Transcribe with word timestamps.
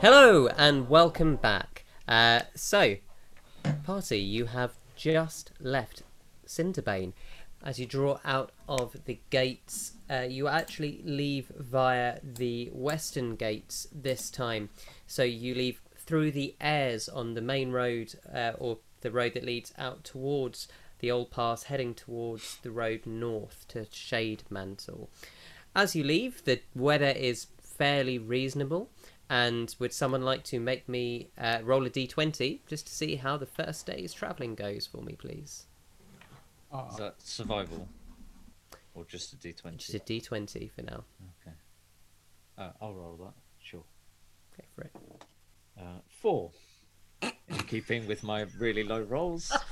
Hello 0.00 0.46
and 0.56 0.88
welcome 0.88 1.34
back. 1.34 1.84
Uh, 2.06 2.42
so, 2.54 2.98
party, 3.84 4.20
you 4.20 4.44
have 4.44 4.74
just 4.94 5.50
left 5.58 6.04
Cinderbane. 6.46 7.14
As 7.64 7.80
you 7.80 7.86
draw 7.86 8.20
out 8.24 8.52
of 8.68 8.94
the 9.06 9.18
gates, 9.30 9.94
uh, 10.08 10.20
you 10.20 10.46
actually 10.46 11.00
leave 11.04 11.50
via 11.58 12.20
the 12.22 12.70
western 12.72 13.34
gates 13.34 13.88
this 13.92 14.30
time. 14.30 14.68
So 15.08 15.24
you 15.24 15.56
leave 15.56 15.80
through 15.96 16.30
the 16.30 16.54
airs 16.60 17.08
on 17.08 17.34
the 17.34 17.42
main 17.42 17.72
road, 17.72 18.14
uh, 18.32 18.52
or 18.56 18.78
the 19.00 19.10
road 19.10 19.34
that 19.34 19.44
leads 19.44 19.74
out 19.76 20.04
towards 20.04 20.68
the 21.00 21.10
old 21.10 21.32
pass, 21.32 21.64
heading 21.64 21.92
towards 21.92 22.58
the 22.62 22.70
road 22.70 23.04
north 23.04 23.66
to 23.70 23.84
Shade 23.90 24.44
Mantle. 24.48 25.10
As 25.74 25.96
you 25.96 26.04
leave, 26.04 26.44
the 26.44 26.60
weather 26.72 27.10
is 27.10 27.48
fairly 27.60 28.18
reasonable. 28.18 28.90
And 29.30 29.74
would 29.78 29.92
someone 29.92 30.22
like 30.22 30.42
to 30.44 30.58
make 30.60 30.88
me 30.88 31.28
uh, 31.38 31.58
roll 31.62 31.84
a 31.86 31.90
d20 31.90 32.60
just 32.66 32.86
to 32.86 32.92
see 32.94 33.16
how 33.16 33.36
the 33.36 33.46
first 33.46 33.84
day's 33.86 34.12
travelling 34.14 34.54
goes 34.54 34.86
for 34.86 35.02
me, 35.02 35.14
please? 35.14 35.66
Is 36.90 36.96
that 36.96 37.16
survival? 37.20 37.88
Or 38.94 39.04
just 39.04 39.32
a 39.32 39.36
d20? 39.36 39.76
Just 39.76 39.94
a 39.94 39.98
d20 39.98 40.70
for 40.70 40.82
now. 40.82 41.04
Okay. 41.42 41.56
Uh, 42.56 42.70
I'll 42.80 42.94
roll 42.94 43.16
that. 43.24 43.34
Sure. 43.62 43.84
Go 44.56 44.64
for 44.74 44.82
it. 44.82 44.92
Uh, 45.78 46.00
four. 46.08 46.50
In 47.22 47.58
keeping 47.66 48.06
with 48.06 48.22
my 48.22 48.46
really 48.58 48.84
low 48.84 49.00
rolls. 49.00 49.52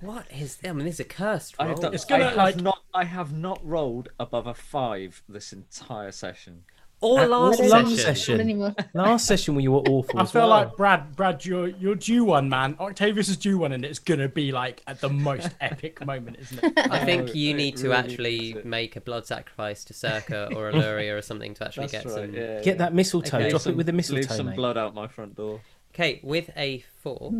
What 0.00 0.26
is? 0.30 0.58
I 0.62 0.72
mean, 0.72 0.84
this 0.84 0.96
is 0.96 1.00
a 1.00 1.04
cursed 1.04 1.54
I 1.58 1.64
roll. 1.64 1.70
have, 1.72 1.80
done, 1.80 1.94
It's 1.94 2.04
gonna, 2.04 2.24
I 2.24 2.28
have 2.28 2.36
like- 2.36 2.56
not. 2.60 2.82
I 2.92 3.04
have 3.04 3.32
not 3.32 3.66
rolled 3.66 4.10
above 4.20 4.46
a 4.46 4.52
five 4.52 5.22
this 5.26 5.54
entire 5.54 6.12
session. 6.12 6.64
Or 7.02 7.20
At 7.20 7.28
last 7.30 7.60
all 7.60 7.68
session. 7.68 7.90
last 7.90 8.02
session. 8.02 8.40
anymore. 8.40 8.74
Last 8.94 9.26
session 9.26 9.54
when 9.54 9.62
you 9.62 9.70
were 9.72 9.80
awful. 9.80 10.18
I 10.18 10.22
as 10.22 10.30
feel 10.32 10.40
well. 10.42 10.48
like 10.48 10.76
Brad, 10.78 11.14
Brad, 11.14 11.44
you're 11.44 11.68
you're 11.68 11.94
due 11.94 12.24
one, 12.24 12.48
man. 12.48 12.74
Octavius 12.80 13.28
is 13.28 13.36
due 13.36 13.58
one, 13.58 13.72
and 13.72 13.84
it's 13.84 13.98
gonna 13.98 14.28
be 14.28 14.50
like 14.50 14.82
at 14.86 15.02
the 15.02 15.10
most 15.10 15.50
epic 15.60 16.04
moment, 16.06 16.38
isn't 16.40 16.64
it? 16.64 16.72
I 16.90 17.04
think 17.04 17.34
you 17.34 17.50
it 17.50 17.56
need 17.58 17.76
to 17.78 17.90
really 17.90 17.94
actually 17.98 18.56
make 18.64 18.96
a 18.96 19.02
blood 19.02 19.26
sacrifice 19.26 19.84
to 19.84 19.92
Circa 19.94 20.48
or 20.56 20.70
Illyria 20.70 21.14
or 21.18 21.20
something 21.22 21.52
to 21.54 21.66
actually 21.66 21.88
That's 21.88 22.04
get 22.04 22.12
right. 22.14 22.24
some. 22.30 22.34
Yeah, 22.34 22.62
Get 22.62 22.78
that 22.78 22.94
mistletoe. 22.94 23.36
Okay. 23.36 23.50
Drop 23.50 23.60
Some- 23.62 23.72
it 23.72 23.76
with 23.76 23.86
the 23.86 23.92
mistletoe, 23.92 24.20
Leave 24.22 24.30
some 24.32 24.46
mate. 24.46 24.56
blood 24.56 24.78
out 24.78 24.94
my 24.94 25.06
front 25.06 25.36
door. 25.36 25.60
Okay, 25.94 26.20
with 26.22 26.48
a 26.56 26.82
four, 27.02 27.30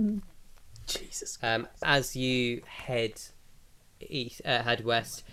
Jesus. 0.86 1.38
um, 1.42 1.66
as 1.82 2.14
you 2.14 2.62
head 2.66 3.12
east, 4.00 4.42
uh, 4.44 4.62
head 4.62 4.84
west 4.84 5.24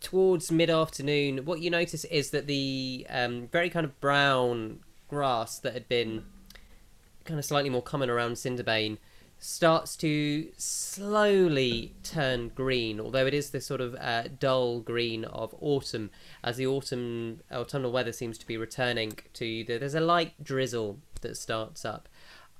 towards 0.00 0.52
mid-afternoon, 0.52 1.44
what 1.44 1.60
you 1.60 1.70
notice 1.70 2.04
is 2.04 2.30
that 2.30 2.46
the 2.46 3.06
um, 3.08 3.48
very 3.48 3.70
kind 3.70 3.84
of 3.84 3.98
brown 4.00 4.80
grass 5.08 5.58
that 5.58 5.72
had 5.72 5.88
been 5.88 6.24
kind 7.24 7.38
of 7.38 7.44
slightly 7.44 7.70
more 7.70 7.82
common 7.82 8.10
around 8.10 8.32
Cinderbane 8.32 8.98
starts 9.38 9.96
to 9.96 10.48
slowly 10.56 11.94
turn 12.02 12.50
green, 12.54 12.98
although 12.98 13.26
it 13.26 13.34
is 13.34 13.50
this 13.50 13.66
sort 13.66 13.80
of 13.80 13.94
uh, 13.96 14.24
dull 14.38 14.80
green 14.80 15.24
of 15.26 15.54
autumn, 15.60 16.10
as 16.42 16.56
the 16.56 16.66
autumn 16.66 17.40
autumnal 17.52 17.92
weather 17.92 18.12
seems 18.12 18.38
to 18.38 18.46
be 18.46 18.56
returning 18.56 19.12
to 19.34 19.44
you. 19.44 19.64
There's 19.64 19.94
a 19.94 20.00
light 20.00 20.42
drizzle 20.42 20.98
that 21.20 21.36
starts 21.36 21.84
up. 21.84 22.08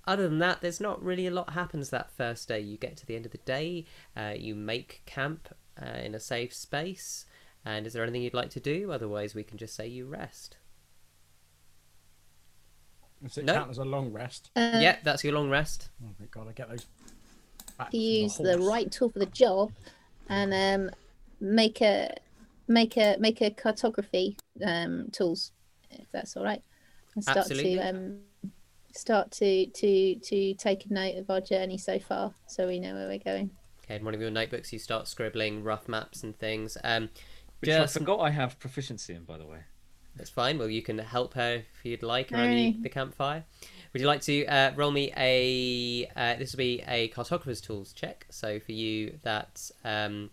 Other 0.06 0.28
than 0.28 0.38
that, 0.38 0.60
there's 0.60 0.80
not 0.80 1.02
really 1.02 1.26
a 1.26 1.32
lot 1.32 1.50
happens 1.50 1.90
that 1.90 2.10
first 2.10 2.46
day. 2.46 2.60
You 2.60 2.76
get 2.76 2.96
to 2.98 3.06
the 3.06 3.16
end 3.16 3.26
of 3.26 3.32
the 3.32 3.38
day, 3.38 3.86
uh, 4.16 4.34
you 4.36 4.54
make 4.54 5.02
camp 5.06 5.48
uh, 5.80 5.98
in 5.98 6.14
a 6.14 6.20
safe 6.20 6.54
space, 6.54 7.26
and 7.64 7.86
is 7.86 7.92
there 7.92 8.02
anything 8.02 8.22
you'd 8.22 8.34
like 8.34 8.50
to 8.50 8.60
do? 8.60 8.92
Otherwise, 8.92 9.34
we 9.34 9.42
can 9.44 9.58
just 9.58 9.74
say 9.74 9.86
you 9.86 10.06
rest. 10.06 10.56
Does 13.22 13.38
it 13.38 13.44
No. 13.44 13.54
count 13.54 13.70
as 13.70 13.78
a 13.78 13.84
long 13.84 14.12
rest? 14.12 14.50
Uh, 14.54 14.78
yeah, 14.80 14.96
that's 15.02 15.24
your 15.24 15.32
long 15.32 15.48
rest. 15.50 15.88
Oh 16.04 16.10
my 16.20 16.26
god, 16.26 16.48
I 16.48 16.52
get 16.52 16.68
those. 16.68 16.86
to 17.90 17.96
use 17.96 18.36
the 18.36 18.56
horse. 18.56 18.64
right 18.70 18.90
tool 18.90 19.08
for 19.10 19.18
the 19.18 19.26
job 19.26 19.72
and 20.28 20.52
um, 20.54 20.90
make 21.40 21.80
a 21.82 22.14
make 22.68 22.96
a 22.96 23.16
make 23.18 23.40
a 23.40 23.50
cartography 23.50 24.36
um, 24.64 25.08
tools 25.12 25.52
if 25.90 26.06
that's 26.12 26.36
all 26.36 26.44
right 26.44 26.62
and 27.14 27.22
start 27.22 27.38
Absolutely. 27.38 27.76
to 27.76 27.88
um, 27.88 28.18
start 28.94 29.30
to 29.30 29.66
to 29.66 30.14
to 30.16 30.54
take 30.54 30.86
a 30.86 30.92
note 30.92 31.16
of 31.16 31.28
our 31.30 31.40
journey 31.40 31.78
so 31.78 31.98
far 31.98 32.34
so 32.46 32.66
we 32.66 32.80
know 32.80 32.94
where 32.94 33.06
we're 33.08 33.18
going 33.18 33.50
Okay, 33.86 33.96
in 33.96 34.04
one 34.04 34.14
of 34.14 34.20
your 34.20 34.30
notebooks, 34.30 34.72
you 34.72 34.78
start 34.78 35.08
scribbling 35.08 35.62
rough 35.62 35.88
maps 35.88 36.22
and 36.22 36.36
things. 36.36 36.76
Um, 36.82 37.08
Which 37.60 37.70
just 37.70 37.96
I 37.96 38.00
forgot 38.00 38.20
I 38.20 38.30
have 38.30 38.58
proficiency 38.58 39.14
in, 39.14 39.24
by 39.24 39.38
the 39.38 39.46
way. 39.46 39.60
that's 40.16 40.30
fine. 40.30 40.58
Well, 40.58 40.68
you 40.68 40.82
can 40.82 40.98
help 40.98 41.34
her 41.34 41.62
if 41.78 41.84
you'd 41.84 42.02
like 42.02 42.32
around 42.32 42.50
the, 42.50 42.76
the 42.82 42.88
campfire. 42.88 43.44
Would 43.92 44.00
you 44.02 44.08
like 44.08 44.22
to 44.22 44.44
uh, 44.46 44.72
roll 44.76 44.90
me 44.90 45.12
a? 45.16 46.10
Uh, 46.16 46.34
this 46.36 46.52
will 46.52 46.58
be 46.58 46.82
a 46.86 47.08
cartographer's 47.10 47.60
tools 47.60 47.92
check. 47.92 48.26
So 48.30 48.58
for 48.58 48.72
you, 48.72 49.18
that's 49.22 49.70
um, 49.84 50.30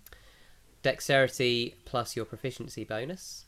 dexterity 0.82 1.76
plus 1.86 2.16
your 2.16 2.26
proficiency 2.26 2.84
bonus. 2.84 3.46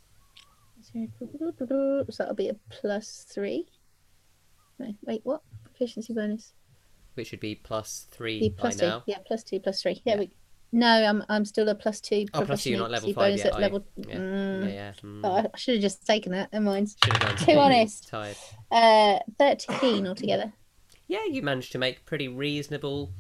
so 0.82 1.08
that'll 2.18 2.36
be 2.36 2.50
a 2.50 2.56
plus 2.70 3.26
three 3.28 3.66
no, 4.80 4.94
wait 5.04 5.22
what 5.24 5.42
proficiency 5.64 6.14
bonus 6.14 6.54
which 7.16 7.32
would 7.32 7.40
be 7.40 7.56
plus 7.56 8.08
three 8.12 8.40
be 8.40 8.50
by 8.50 8.56
plus 8.62 8.76
two 8.78 8.86
now. 8.88 9.04
yeah 9.08 9.18
plus 9.26 9.44
two 9.44 9.60
plus 9.60 9.82
three 9.82 10.02
yeah, 10.06 10.14
Yeah. 10.14 10.20
we 10.20 10.30
no 10.72 10.88
i'm 10.88 11.24
i'm 11.30 11.46
still 11.46 11.68
a 11.70 11.76
plus 11.76 12.00
two 12.02 12.26
Oh, 12.34 12.42
plus 12.46 12.64
two, 12.64 12.72
you're 12.72 12.80
not 12.80 12.92
level 12.92 13.14
five 13.14 13.38
yet. 13.38 13.48
at 13.48 13.54
are 13.56 13.60
level 13.62 13.86
Yeah, 13.96 14.16
Mm. 14.18 14.74
yeah. 14.74 14.92
mm. 15.04 15.22
Oh, 15.24 15.50
I 15.54 15.58
should 15.58 15.76
have 15.76 15.82
just 15.82 16.06
taken 16.06 16.32
that. 16.34 16.52
Never 16.54 16.66
mind. 16.66 16.90
Too 17.40 17.58
honest. 17.58 18.08
Tired. 18.08 18.36
Uh, 18.72 19.20
thirteen 19.40 20.06
altogether. 20.08 20.54
Yeah, 21.08 21.24
you 21.30 21.42
managed 21.42 21.72
to 21.74 21.78
make 21.78 22.06
pretty 22.06 22.28
reasonable 22.28 23.12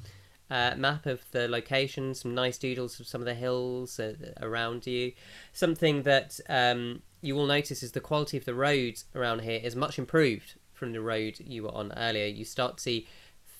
uh, 0.49 0.73
map 0.75 1.05
of 1.05 1.21
the 1.31 1.47
location. 1.47 2.13
Some 2.15 2.33
nice 2.35 2.57
doodles 2.57 2.99
of 2.99 3.07
some 3.07 3.21
of 3.21 3.25
the 3.25 3.35
hills 3.35 3.99
uh, 3.99 4.15
around 4.41 4.85
you. 4.87 5.13
Something 5.53 6.03
that 6.03 6.39
um, 6.49 7.03
you 7.21 7.35
will 7.35 7.45
notice 7.45 7.83
is 7.83 7.91
the 7.93 8.01
quality 8.01 8.37
of 8.37 8.45
the 8.45 8.55
roads 8.55 9.05
around 9.15 9.41
here 9.41 9.59
is 9.63 9.75
much 9.75 9.97
improved 9.99 10.55
from 10.73 10.91
the 10.93 11.01
road 11.01 11.37
you 11.39 11.63
were 11.63 11.73
on 11.73 11.93
earlier. 11.95 12.25
You 12.25 12.43
start 12.43 12.77
to 12.77 12.83
see 12.83 13.07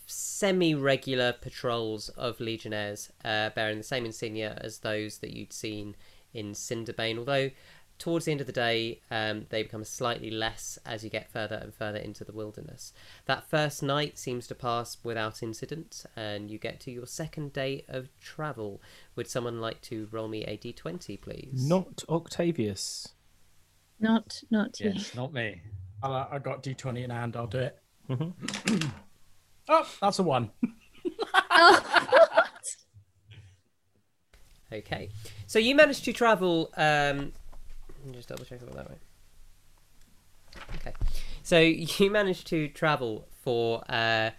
semi-regular 0.06 1.34
patrols 1.34 2.10
of 2.10 2.40
legionnaires 2.40 3.12
uh, 3.24 3.50
bearing 3.52 3.78
the 3.78 3.84
same 3.84 4.06
insignia 4.06 4.58
as 4.62 4.80
those 4.80 5.20
that 5.20 5.32
you'd 5.32 5.54
seen 5.54 5.96
in 6.34 6.54
Cinderbane, 6.54 7.18
although 7.18 7.52
towards 7.98 8.26
the 8.26 8.32
end 8.32 8.42
of 8.42 8.48
the 8.48 8.54
day 8.54 9.00
um, 9.10 9.46
they 9.50 9.64
become 9.64 9.84
slightly 9.84 10.30
less 10.30 10.78
as 10.86 11.04
you 11.04 11.10
get 11.10 11.32
further 11.32 11.56
and 11.56 11.74
further 11.74 11.98
into 11.98 12.24
the 12.24 12.34
wilderness. 12.34 12.94
That 13.26 13.50
first 13.50 13.82
night 13.82 14.18
seems 14.18 14.48
to 14.48 14.56
pass 14.56 14.98
without 15.04 15.42
incident, 15.42 16.06
and 16.16 16.52
you 16.52 16.58
get 16.58 16.80
to 16.82 16.92
your 16.92 17.08
second 17.08 17.54
day 17.54 17.86
of 17.88 18.10
travel. 18.20 18.82
Would 19.16 19.30
someone 19.30 19.62
like 19.62 19.82
to 19.84 20.08
roll 20.12 20.28
me 20.28 20.44
a 20.44 20.58
d20, 20.58 21.22
please? 21.22 21.68
Not 21.68 22.04
Octavius. 22.10 23.10
Not, 24.00 24.42
not 24.52 24.80
you. 24.80 24.92
Yes, 24.94 25.16
not 25.16 25.34
me. 25.34 25.62
I'll, 26.04 26.14
uh, 26.14 26.28
I 26.32 26.40
got 26.40 26.64
D20 26.64 27.06
in 27.06 27.10
hand. 27.10 27.36
I'll 27.36 27.48
do 27.48 27.60
it. 27.60 27.80
Oh, 29.68 29.88
that's 30.02 30.20
a 30.20 30.24
one. 30.24 30.52
Okay. 34.72 35.10
So 35.48 35.60
you 35.60 35.76
managed 35.76 36.06
to 36.06 36.14
travel. 36.14 36.72
Um, 36.76 37.34
just 38.12 38.30
double 38.30 38.46
check 38.46 38.62
it 38.62 38.74
that 38.74 38.90
way. 38.90 38.98
Okay. 40.76 40.94
So 41.44 41.60
you 42.04 42.12
managed 42.12 42.48
to 42.48 42.68
travel 42.68 43.28
for 43.42 43.84
uh, 43.90 44.32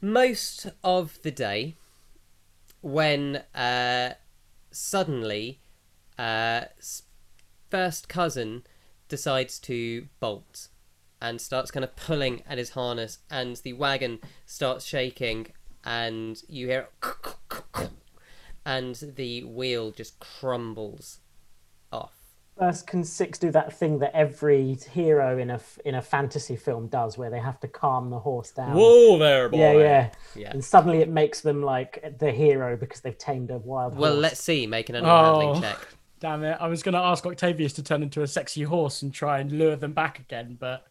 most 0.00 0.68
of 0.84 1.20
the 1.22 1.30
day 1.30 1.74
when 2.80 3.42
uh, 3.54 4.14
suddenly 4.70 5.60
uh, 6.18 6.62
first 7.70 8.08
cousin 8.08 8.62
decides 9.08 9.58
to 9.60 10.06
bolt 10.20 10.68
and 11.20 11.40
starts 11.40 11.70
kind 11.70 11.84
of 11.84 11.94
pulling 11.96 12.42
at 12.48 12.58
his 12.58 12.70
harness 12.70 13.18
and 13.30 13.56
the 13.56 13.72
wagon 13.72 14.18
starts 14.44 14.84
shaking 14.84 15.46
and 15.84 16.42
you 16.48 16.66
hear 16.68 16.88
and 18.64 18.96
the 19.16 19.44
wheel 19.44 19.90
just 19.92 20.18
crumbles 20.20 21.20
off. 21.92 22.12
First, 22.58 22.86
can 22.86 23.04
six 23.04 23.38
do 23.38 23.50
that 23.50 23.72
thing 23.72 23.98
that 23.98 24.14
every 24.14 24.74
hero 24.90 25.38
in 25.38 25.50
a 25.50 25.54
f- 25.54 25.78
in 25.84 25.94
a 25.94 26.00
fantasy 26.02 26.56
film 26.56 26.86
does, 26.88 27.18
where 27.18 27.28
they 27.28 27.38
have 27.38 27.60
to 27.60 27.68
calm 27.68 28.08
the 28.08 28.18
horse 28.18 28.50
down? 28.50 28.74
Whoa 28.74 29.18
there, 29.18 29.50
boy! 29.50 29.58
Yeah, 29.58 29.72
yeah. 29.74 30.10
Yeah. 30.34 30.50
And 30.52 30.64
suddenly 30.64 30.98
it 31.02 31.10
makes 31.10 31.42
them 31.42 31.62
like 31.62 32.16
the 32.18 32.32
hero 32.32 32.74
because 32.76 33.02
they've 33.02 33.16
tamed 33.18 33.50
a 33.50 33.58
wild 33.58 33.96
Well, 33.98 34.12
horse. 34.12 34.22
let's 34.22 34.40
see. 34.42 34.66
Make 34.66 34.88
an 34.88 34.96
animal 34.96 35.24
handling 35.24 35.48
Oh. 35.58 35.60
check. 35.60 35.86
Damn 36.18 36.44
it! 36.44 36.56
I 36.58 36.66
was 36.68 36.82
going 36.82 36.94
to 36.94 36.98
ask 36.98 37.26
Octavius 37.26 37.74
to 37.74 37.82
turn 37.82 38.02
into 38.02 38.22
a 38.22 38.26
sexy 38.26 38.62
horse 38.62 39.02
and 39.02 39.12
try 39.12 39.38
and 39.38 39.52
lure 39.52 39.76
them 39.76 39.92
back 39.92 40.18
again, 40.18 40.56
but 40.58 40.86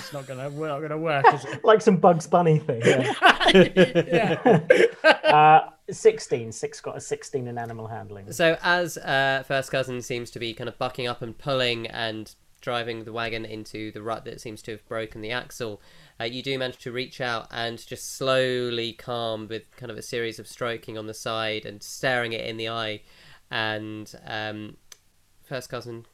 it's 0.00 0.12
not 0.12 0.26
gonna 0.26 0.50
we're 0.50 0.68
not 0.68 0.80
gonna 0.80 0.98
work, 0.98 1.24
is 1.32 1.44
it? 1.44 1.64
like 1.64 1.80
some 1.80 1.96
Bugs 1.96 2.26
Bunny 2.26 2.58
thing. 2.58 2.82
Yeah. 2.84 3.14
yeah. 5.04 5.10
uh, 5.24 5.70
sixteen. 5.90 6.52
Six 6.52 6.80
got 6.80 6.96
a 6.96 7.00
sixteen 7.00 7.46
in 7.46 7.58
animal 7.58 7.86
handling. 7.86 8.32
So 8.32 8.56
as 8.62 8.98
uh, 8.98 9.44
first 9.46 9.70
cousin 9.70 10.02
seems 10.02 10.30
to 10.32 10.38
be 10.38 10.54
kind 10.54 10.68
of 10.68 10.78
bucking 10.78 11.06
up 11.06 11.22
and 11.22 11.36
pulling 11.36 11.86
and 11.86 12.34
driving 12.60 13.04
the 13.04 13.12
wagon 13.12 13.44
into 13.44 13.90
the 13.92 14.02
rut 14.02 14.24
that 14.26 14.40
seems 14.40 14.60
to 14.62 14.72
have 14.72 14.86
broken 14.86 15.20
the 15.22 15.30
axle, 15.30 15.80
uh, 16.20 16.24
you 16.24 16.42
do 16.42 16.58
manage 16.58 16.78
to 16.78 16.92
reach 16.92 17.20
out 17.20 17.46
and 17.50 17.86
just 17.86 18.16
slowly 18.16 18.92
calm 18.92 19.48
with 19.48 19.62
kind 19.76 19.90
of 19.90 19.96
a 19.96 20.02
series 20.02 20.38
of 20.38 20.46
stroking 20.46 20.98
on 20.98 21.06
the 21.06 21.14
side 21.14 21.64
and 21.64 21.82
staring 21.82 22.32
it 22.32 22.44
in 22.44 22.56
the 22.58 22.68
eye. 22.68 23.00
And 23.50 24.12
um, 24.26 24.76
first 25.42 25.70
cousin 25.70 26.04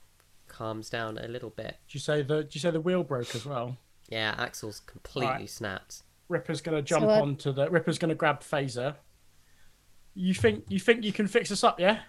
calms 0.56 0.88
down 0.88 1.18
a 1.18 1.28
little 1.28 1.50
bit. 1.50 1.76
Did 1.86 1.94
you 1.94 2.00
say 2.00 2.22
the? 2.22 2.42
Did 2.44 2.54
you 2.54 2.60
say 2.60 2.70
the 2.70 2.80
wheel 2.80 3.02
broke 3.04 3.34
as 3.34 3.44
well? 3.44 3.76
Yeah, 4.08 4.34
axle's 4.38 4.80
completely 4.80 5.32
Alright. 5.32 5.50
snapped. 5.50 6.02
Ripper's 6.28 6.60
gonna 6.60 6.82
jump 6.82 7.06
I- 7.06 7.20
onto 7.20 7.52
the. 7.52 7.68
Ripper's 7.70 7.98
gonna 7.98 8.14
grab 8.14 8.40
Phaser. 8.40 8.94
You 10.14 10.32
think 10.32 10.64
you 10.68 10.80
think 10.80 11.04
you 11.04 11.12
can 11.12 11.26
fix 11.26 11.52
us 11.52 11.62
up? 11.62 11.78
Yeah. 11.78 12.00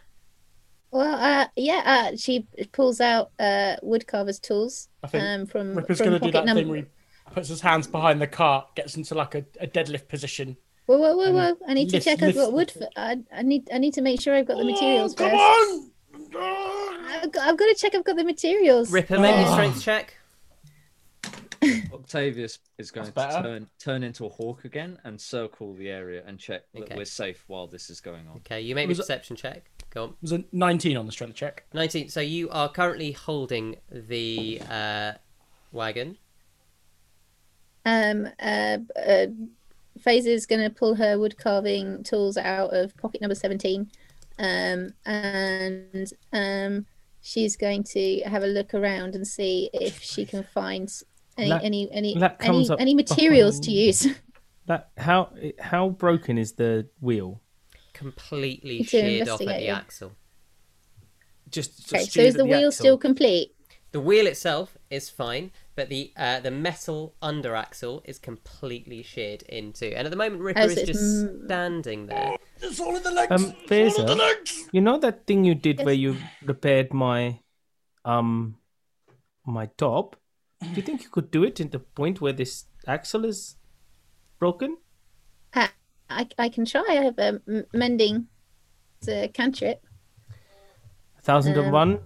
Well, 0.92 1.16
uh, 1.16 1.48
yeah, 1.58 1.82
uh, 2.14 2.16
she 2.18 2.48
pulls 2.72 3.02
out 3.02 3.32
uh, 3.40 3.76
woodcarver's 3.84 4.40
tools 4.40 4.88
I 5.04 5.08
think 5.08 5.24
um, 5.24 5.46
from, 5.46 5.76
Ripper's 5.76 6.00
gonna 6.00 6.18
do 6.20 6.32
that 6.32 6.46
number. 6.46 6.62
thing 6.62 6.70
where 6.70 6.80
he 6.80 6.86
puts 7.34 7.50
his 7.50 7.60
hands 7.60 7.88
behind 7.88 8.22
the 8.22 8.28
cart, 8.28 8.74
gets 8.76 8.96
into 8.96 9.14
like 9.14 9.36
a, 9.36 9.44
a 9.60 9.68
deadlift 9.68 10.08
position. 10.08 10.56
Whoa, 10.86 10.98
whoa, 10.98 11.18
whoa, 11.18 11.34
whoa! 11.34 11.58
I 11.68 11.74
need 11.74 11.90
to 11.90 11.98
lift- 11.98 12.06
check 12.06 12.24
I've 12.24 12.34
got 12.36 12.54
wood. 12.54 12.72
For, 12.72 12.88
I, 12.96 13.18
I 13.36 13.42
need, 13.42 13.70
I 13.74 13.78
need 13.80 13.96
to 13.96 14.02
make 14.02 14.22
sure 14.22 14.34
I've 14.34 14.48
got 14.48 14.58
the 14.58 14.64
materials 14.64 15.14
Oh, 15.20 15.24
first. 15.30 15.36
on! 15.36 15.92
I've 16.36 17.32
got, 17.32 17.48
I've 17.48 17.58
got 17.58 17.66
to 17.68 17.76
check 17.78 17.96
I've 17.96 18.04
got 18.04 18.16
the 18.16 18.24
materials. 18.24 18.92
Ripper, 18.92 19.20
make 19.20 19.36
Oh. 19.36 19.40
your 19.42 19.52
strength 19.52 19.82
check. 19.82 20.14
Octavius 21.92 22.60
is 22.78 22.92
going 22.92 23.12
That's 23.14 23.34
to 23.34 23.42
better. 23.42 23.48
turn 23.48 23.68
turn 23.80 24.04
into 24.04 24.26
a 24.26 24.30
hawk 24.30 24.64
again 24.64 25.00
and 25.04 25.20
circle 25.20 25.74
the 25.74 25.90
area 25.90 26.24
and 26.26 26.38
check 26.40 26.64
that 26.74 26.84
Okay. 26.84 26.96
we're 26.96 27.06
safe 27.06 27.44
while 27.48 27.68
this 27.68 27.90
is 27.90 28.00
going 28.00 28.28
on. 28.28 28.38
Okay, 28.38 28.62
you 28.62 28.76
make 28.76 28.88
Was 28.88 29.00
a 29.00 29.02
it- 29.02 29.06
perception 29.06 29.36
check. 29.36 29.70
Go 29.90 30.04
on. 30.04 30.10
It 30.10 30.16
was 30.22 30.32
a 30.34 30.44
19 30.52 30.96
on 30.98 31.06
the 31.06 31.12
strength 31.12 31.36
check. 31.36 31.66
19. 31.74 32.10
So 32.10 32.22
you 32.22 32.50
are 32.52 32.70
currently 32.70 33.12
holding 33.14 33.78
the 33.92 34.62
uh, 34.70 35.14
wagon. 35.72 36.18
Um, 37.86 38.28
uh, 38.40 38.78
uh, 38.96 39.28
Phaser's 40.06 40.46
going 40.46 40.62
to 40.62 40.70
pull 40.70 40.96
her 40.96 41.18
wood 41.18 41.38
carving 41.38 42.04
tools 42.04 42.38
out 42.38 42.74
of 42.76 42.96
pocket 42.98 43.22
number 43.22 43.34
17. 43.36 43.90
Um, 44.40 44.94
and 45.06 46.12
um, 46.34 46.86
she's 47.22 47.56
going 47.56 47.84
to 47.96 48.22
have 48.22 48.44
a 48.44 48.48
look 48.48 48.74
around 48.74 49.16
and 49.16 49.26
see 49.26 49.70
if 49.74 50.02
she 50.02 50.26
can 50.26 50.44
find 50.54 50.92
any 51.38 51.50
That- 51.50 51.64
any 51.64 51.92
any 51.92 52.18
that 52.20 52.38
any, 52.42 52.70
any 52.80 52.94
materials 52.96 53.60
to 53.62 53.72
use. 53.72 54.08
That 54.68 54.90
how 54.98 55.30
how 55.60 55.88
broken 55.90 56.38
is 56.38 56.52
the 56.54 56.90
wheel? 57.00 57.42
completely 57.94 58.80
To 58.80 58.84
sheared 58.84 59.30
off 59.30 59.40
at 59.40 59.48
investigate 59.48 59.60
the 59.62 59.68
axle. 59.70 60.12
Just 61.50 61.94
okay, 61.94 62.04
so 62.04 62.20
is 62.20 62.36
at 62.36 62.40
the 62.40 62.46
wheel 62.46 62.68
axle. 62.68 62.72
still 62.74 62.98
complete? 62.98 63.56
The 63.94 64.02
wheel 64.02 64.28
itself 64.28 64.78
is 64.90 65.10
fine, 65.10 65.52
but 65.78 65.88
the 65.90 66.12
uh, 66.18 66.40
the 66.42 66.52
metal 66.52 67.16
under 67.22 67.56
axle 67.56 68.02
is 68.04 68.18
completely 68.20 69.04
sheared 69.04 69.44
into. 69.44 69.96
And 69.96 70.06
at 70.08 70.10
the 70.12 70.18
moment, 70.18 70.42
Ripper 70.42 70.60
Oh, 70.60 70.68
so 70.68 70.82
is 70.82 70.88
just 70.88 71.24
m- 71.26 71.42
standing 71.46 72.08
there. 72.08 72.36
Um, 73.30 73.54
Phaser, 73.70 74.10
you 74.74 74.82
know 74.82 74.98
that 74.98 75.26
thing 75.28 75.46
you 75.46 75.56
did 75.56 75.78
Yes. 75.78 75.86
where 75.86 75.94
you 75.94 76.18
repaired 76.44 76.94
my 76.94 77.40
um 78.04 78.58
my 79.46 79.68
top? 79.78 80.18
Do 80.62 80.70
you 80.76 80.82
think 80.82 81.04
you 81.04 81.10
could 81.10 81.30
do 81.32 81.44
it 81.44 81.60
in 81.60 81.70
the 81.70 81.80
point 81.80 82.20
where 82.20 82.34
this 82.34 82.66
axle 82.88 83.24
is 83.24 83.56
broken? 84.40 84.78
I, 85.54 85.70
I, 86.10 86.28
I 86.40 86.50
can 86.50 86.66
try. 86.66 86.84
I 86.90 86.96
have 87.06 87.20
a 87.20 87.40
m- 87.48 87.66
mending 87.72 88.28
the 89.02 89.30
cantrip. 89.32 89.86
Thousand 91.22 91.58
and 91.58 91.68
Um, 91.68 91.72
one, 91.74 91.90
one 91.92 92.00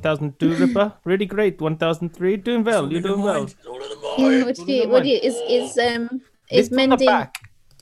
thousand 0.00 0.38
two, 0.38 0.54
Ripper, 0.54 0.94
really 1.04 1.26
great. 1.26 1.60
One 1.60 1.76
thousand 1.76 2.10
three, 2.14 2.36
doing 2.36 2.64
well. 2.64 2.90
You're 2.90 3.02
doing 3.02 3.22
well. 3.22 3.48
Yeah, 4.18 4.44
what 4.44 4.56
do 4.56 4.72
you, 4.72 4.88
what 4.88 5.02
do 5.02 5.08
you, 5.08 5.18
is 5.22 5.34
is 5.48 5.78
um 5.78 6.22
is 6.50 6.70
Lift 6.70 6.70
from 6.70 6.76
the 6.76 6.86
mending? 6.88 7.06
back. 7.08 7.34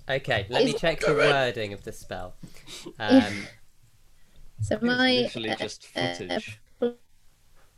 Okay, 0.08 0.46
let 0.48 0.64
me 0.64 0.72
Is- 0.74 0.80
check 0.80 1.00
the 1.00 1.12
wording 1.14 1.72
of 1.72 1.84
the 1.84 1.92
spell. 1.92 2.34
Um, 2.98 3.46
So 4.62 4.74
It's 4.76 4.82
my 4.82 5.12
literally 5.12 5.50
uh, 5.50 5.56
just 5.56 5.88
uh, 5.96 6.14
footage. 6.14 6.60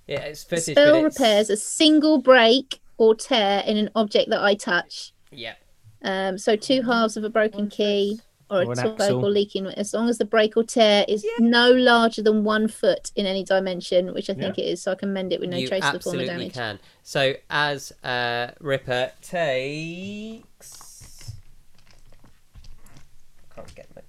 yeah, 0.07 0.21
it's 0.21 0.45
footage, 0.45 0.75
spell 0.75 0.95
it's... 1.07 1.19
repairs 1.19 1.51
a 1.51 1.57
single 1.57 2.21
break 2.21 2.81
or 2.99 3.15
tear 3.15 3.63
in 3.67 3.77
an 3.77 3.91
object 3.95 4.31
that 4.31 4.43
I 4.43 4.55
touch. 4.55 5.13
Yeah, 5.31 5.55
Um, 6.03 6.39
so 6.39 6.57
two 6.57 6.83
halves 6.83 7.17
of 7.17 7.25
a 7.25 7.31
broken 7.31 7.69
key 7.69 8.21
or 8.53 8.63
a 8.63 8.67
Or 8.67 8.73
an 8.73 8.79
twig 8.79 8.93
axle. 9.01 9.25
or 9.25 9.31
leaking, 9.31 9.67
as 9.67 9.93
long 9.95 10.09
as 10.09 10.19
the 10.19 10.25
break 10.25 10.57
or 10.57 10.63
tear 10.65 11.05
is 11.09 11.25
no 11.41 11.71
larger 11.73 12.23
than 12.23 12.45
one 12.45 12.69
foot 12.69 13.11
in 13.17 13.27
any 13.27 13.43
dimension, 13.45 14.13
which 14.15 14.31
I 14.31 14.35
think 14.35 14.59
it 14.59 14.63
is, 14.67 14.81
so 14.83 14.93
I 14.93 14.95
can 14.95 15.13
mend 15.13 15.33
it 15.33 15.41
with 15.41 15.51
no 15.51 15.57
you 15.57 15.67
trace 15.69 15.85
of 15.85 15.95
the 15.95 16.01
form 16.01 16.17
of 16.17 16.21
absolutely 16.23 16.49
damage. 16.51 16.55
can. 16.55 16.79
So 17.03 17.35
as 17.51 17.93
uh, 18.05 18.53
Ripper 18.61 19.11
takes... 19.23 21.33
Can't 23.55 23.75
get 23.75 23.89
my... 23.95 24.03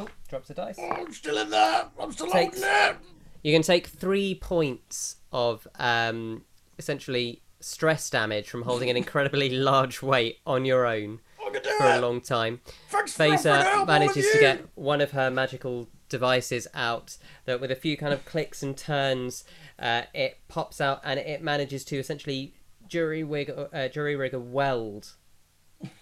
Oh, 0.00 0.08
drops 0.28 0.50
a 0.50 0.54
dice. 0.54 0.78
I'm 0.78 1.12
still 1.12 1.38
in 1.38 1.50
there. 1.50 1.86
I'm 2.00 2.12
still 2.12 2.30
Takes- 2.30 2.62
holding 2.62 2.90
it. 2.90 2.96
You 3.42 3.52
can 3.52 3.62
take 3.62 3.88
three 3.88 4.34
points 4.36 5.16
of 5.32 5.66
um, 5.78 6.44
essentially 6.78 7.42
stress 7.60 8.08
damage 8.08 8.48
from 8.48 8.62
holding 8.62 8.88
an 8.88 8.96
incredibly 8.96 9.50
large 9.50 10.00
weight 10.02 10.38
on 10.46 10.64
your 10.64 10.86
own 10.86 11.20
I 11.56 11.60
can 11.60 11.78
for 11.78 11.86
a 11.86 12.00
long 12.00 12.20
time. 12.20 12.60
Thanks 12.88 13.16
Phaser 13.16 13.86
manages 13.86 14.30
to 14.32 14.38
get 14.40 14.66
one 14.74 15.00
of 15.00 15.12
her 15.12 15.30
magical 15.30 15.88
devices 16.08 16.66
out 16.74 17.16
that 17.46 17.60
with 17.60 17.70
a 17.70 17.76
few 17.76 17.96
kind 17.96 18.12
of 18.12 18.24
clicks 18.24 18.62
and 18.62 18.76
turns 18.76 19.44
uh, 19.78 20.02
it 20.12 20.38
pops 20.48 20.78
out 20.80 21.00
and 21.04 21.18
it 21.18 21.42
manages 21.42 21.84
to 21.86 21.96
essentially 21.96 22.52
jury 22.86 23.24
rig 23.24 23.50
uh, 23.72 23.88
jury 23.88 24.14
rig 24.14 24.34
a 24.34 24.38
weld 24.38 25.14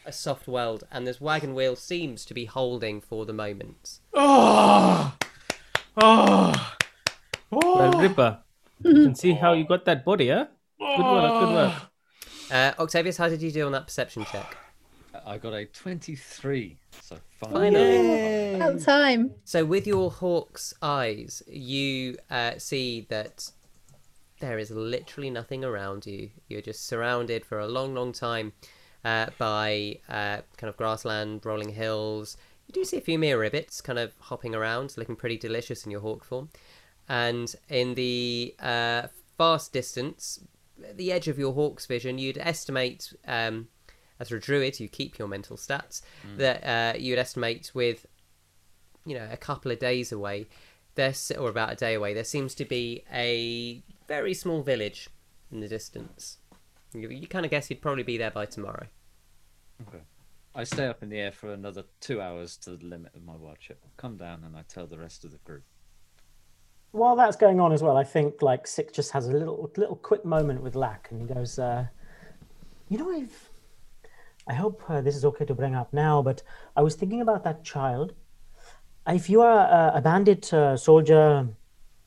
a 0.04 0.10
soft 0.12 0.48
weld 0.48 0.82
and 0.90 1.06
this 1.06 1.20
wagon 1.20 1.54
wheel 1.54 1.76
seems 1.76 2.24
to 2.24 2.34
be 2.34 2.44
holding 2.46 3.00
for 3.00 3.24
the 3.24 3.32
moment. 3.32 4.00
Oh, 4.12 5.14
oh, 6.02 6.74
Well, 7.50 7.92
Ripper, 8.00 8.38
you 8.84 8.92
can 8.92 9.14
see 9.14 9.32
how 9.32 9.52
you 9.54 9.64
got 9.64 9.84
that 9.86 10.04
body, 10.04 10.28
huh? 10.28 10.46
Good 10.78 10.98
work, 10.98 11.40
good 11.40 11.54
work. 11.54 11.72
uh, 12.50 12.72
octavius 12.82 13.16
how 13.16 13.28
did 13.28 13.40
you 13.42 13.50
do 13.52 13.64
on 13.66 13.72
that 13.72 13.86
perception 13.86 14.24
check 14.30 14.56
I 15.30 15.38
got 15.38 15.52
a 15.52 15.64
23, 15.64 16.76
so 17.02 17.16
Finally. 17.38 18.54
About 18.56 18.80
time. 18.80 19.30
So, 19.44 19.64
with 19.64 19.86
your 19.86 20.10
hawk's 20.10 20.74
eyes, 20.82 21.40
you 21.46 22.18
uh, 22.32 22.54
see 22.58 23.06
that 23.10 23.48
there 24.40 24.58
is 24.58 24.72
literally 24.72 25.30
nothing 25.30 25.64
around 25.64 26.04
you. 26.04 26.30
You're 26.48 26.62
just 26.62 26.84
surrounded 26.84 27.44
for 27.44 27.60
a 27.60 27.68
long, 27.68 27.94
long 27.94 28.12
time 28.12 28.54
uh, 29.04 29.26
by 29.38 30.00
uh, 30.08 30.38
kind 30.56 30.68
of 30.68 30.76
grassland, 30.76 31.46
rolling 31.46 31.74
hills. 31.74 32.36
You 32.66 32.72
do 32.72 32.84
see 32.84 32.96
a 32.96 33.00
few 33.00 33.16
mere 33.16 33.38
ribbits 33.38 33.80
kind 33.80 34.00
of 34.00 34.12
hopping 34.18 34.56
around, 34.56 34.94
looking 34.96 35.14
pretty 35.14 35.38
delicious 35.38 35.84
in 35.84 35.92
your 35.92 36.00
hawk 36.00 36.24
form. 36.24 36.48
And 37.08 37.54
in 37.68 37.94
the 37.94 38.56
uh, 38.58 39.02
fast 39.38 39.72
distance, 39.72 40.40
at 40.82 40.96
the 40.96 41.12
edge 41.12 41.28
of 41.28 41.38
your 41.38 41.52
hawk's 41.52 41.86
vision, 41.86 42.18
you'd 42.18 42.38
estimate. 42.38 43.12
Um, 43.28 43.68
as 44.20 44.30
a 44.30 44.38
druid, 44.38 44.78
you 44.78 44.88
keep 44.88 45.18
your 45.18 45.26
mental 45.26 45.56
stats. 45.56 46.02
That 46.36 46.64
uh, 46.64 46.98
you'd 46.98 47.18
estimate 47.18 47.72
with 47.74 48.06
you 49.04 49.16
know 49.16 49.28
a 49.32 49.36
couple 49.36 49.72
of 49.72 49.78
days 49.78 50.12
away 50.12 50.46
there 50.94 51.14
or 51.38 51.48
about 51.48 51.72
a 51.72 51.76
day 51.76 51.94
away 51.94 52.12
there 52.12 52.24
seems 52.24 52.54
to 52.54 52.64
be 52.64 53.02
a 53.12 53.82
very 54.08 54.34
small 54.34 54.62
village 54.62 55.08
in 55.50 55.60
the 55.60 55.68
distance 55.68 56.36
you, 56.92 57.08
you 57.08 57.26
kind 57.26 57.46
of 57.46 57.50
guess 57.50 57.70
you'd 57.70 57.80
probably 57.80 58.02
be 58.02 58.18
there 58.18 58.30
by 58.30 58.44
tomorrow 58.44 58.86
Okay. 59.88 60.02
I 60.54 60.64
stay 60.64 60.86
up 60.86 61.02
in 61.02 61.08
the 61.08 61.18
air 61.18 61.32
for 61.32 61.52
another 61.52 61.84
two 62.00 62.20
hours 62.20 62.56
to 62.58 62.76
the 62.76 62.84
limit 62.84 63.14
of 63.14 63.22
my 63.22 63.36
wild 63.36 63.58
shape. 63.60 63.78
Come 63.96 64.16
down 64.16 64.44
and 64.44 64.56
I 64.56 64.62
tell 64.68 64.86
the 64.86 64.98
rest 64.98 65.24
of 65.24 65.30
the 65.30 65.38
group. 65.38 65.62
While 66.92 67.14
that's 67.14 67.36
going 67.36 67.60
on 67.60 67.72
as 67.72 67.82
well, 67.82 67.96
I 67.96 68.02
think 68.02 68.42
like 68.42 68.66
Six 68.66 68.92
just 68.92 69.12
has 69.12 69.28
a 69.28 69.32
little 69.32 69.70
little 69.76 69.94
quick 69.94 70.24
moment 70.24 70.60
with 70.60 70.74
Lack, 70.74 71.08
and 71.12 71.20
he 71.20 71.32
goes, 71.32 71.56
uh, 71.56 71.86
"You 72.88 72.98
know, 72.98 73.12
I've, 73.12 73.49
I 74.50 74.54
hope 74.54 74.82
uh, 74.88 75.00
this 75.00 75.14
is 75.14 75.24
okay 75.24 75.44
to 75.44 75.54
bring 75.54 75.76
up 75.76 75.92
now, 75.92 76.22
but 76.22 76.42
I 76.76 76.82
was 76.82 76.96
thinking 76.96 77.20
about 77.20 77.44
that 77.44 77.62
child. 77.62 78.14
If 79.06 79.30
you 79.30 79.42
are 79.42 79.92
a, 79.94 80.00
bandit, 80.00 80.52
uh, 80.52 80.76
soldier, 80.76 81.48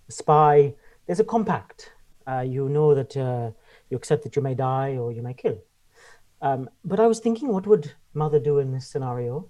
spy, 0.09 0.73
there's 1.05 1.21
a 1.21 1.23
compact. 1.23 1.93
Uh, 2.27 2.41
you 2.41 2.67
know 2.67 2.93
that 2.95 3.15
uh, 3.15 3.51
you 3.89 3.97
accept 3.97 4.23
that 4.23 4.35
you 4.35 4.41
may 4.41 4.55
die 4.55 4.97
or 4.97 5.13
you 5.13 5.21
may 5.21 5.33
kill. 5.33 5.57
Um, 6.41 6.69
but 6.83 6.99
I 6.99 7.07
was 7.07 7.19
thinking, 7.19 7.47
what 7.47 7.65
would 7.65 7.93
Mother 8.13 8.39
do 8.39 8.59
in 8.59 8.73
this 8.73 8.87
scenario? 8.87 9.47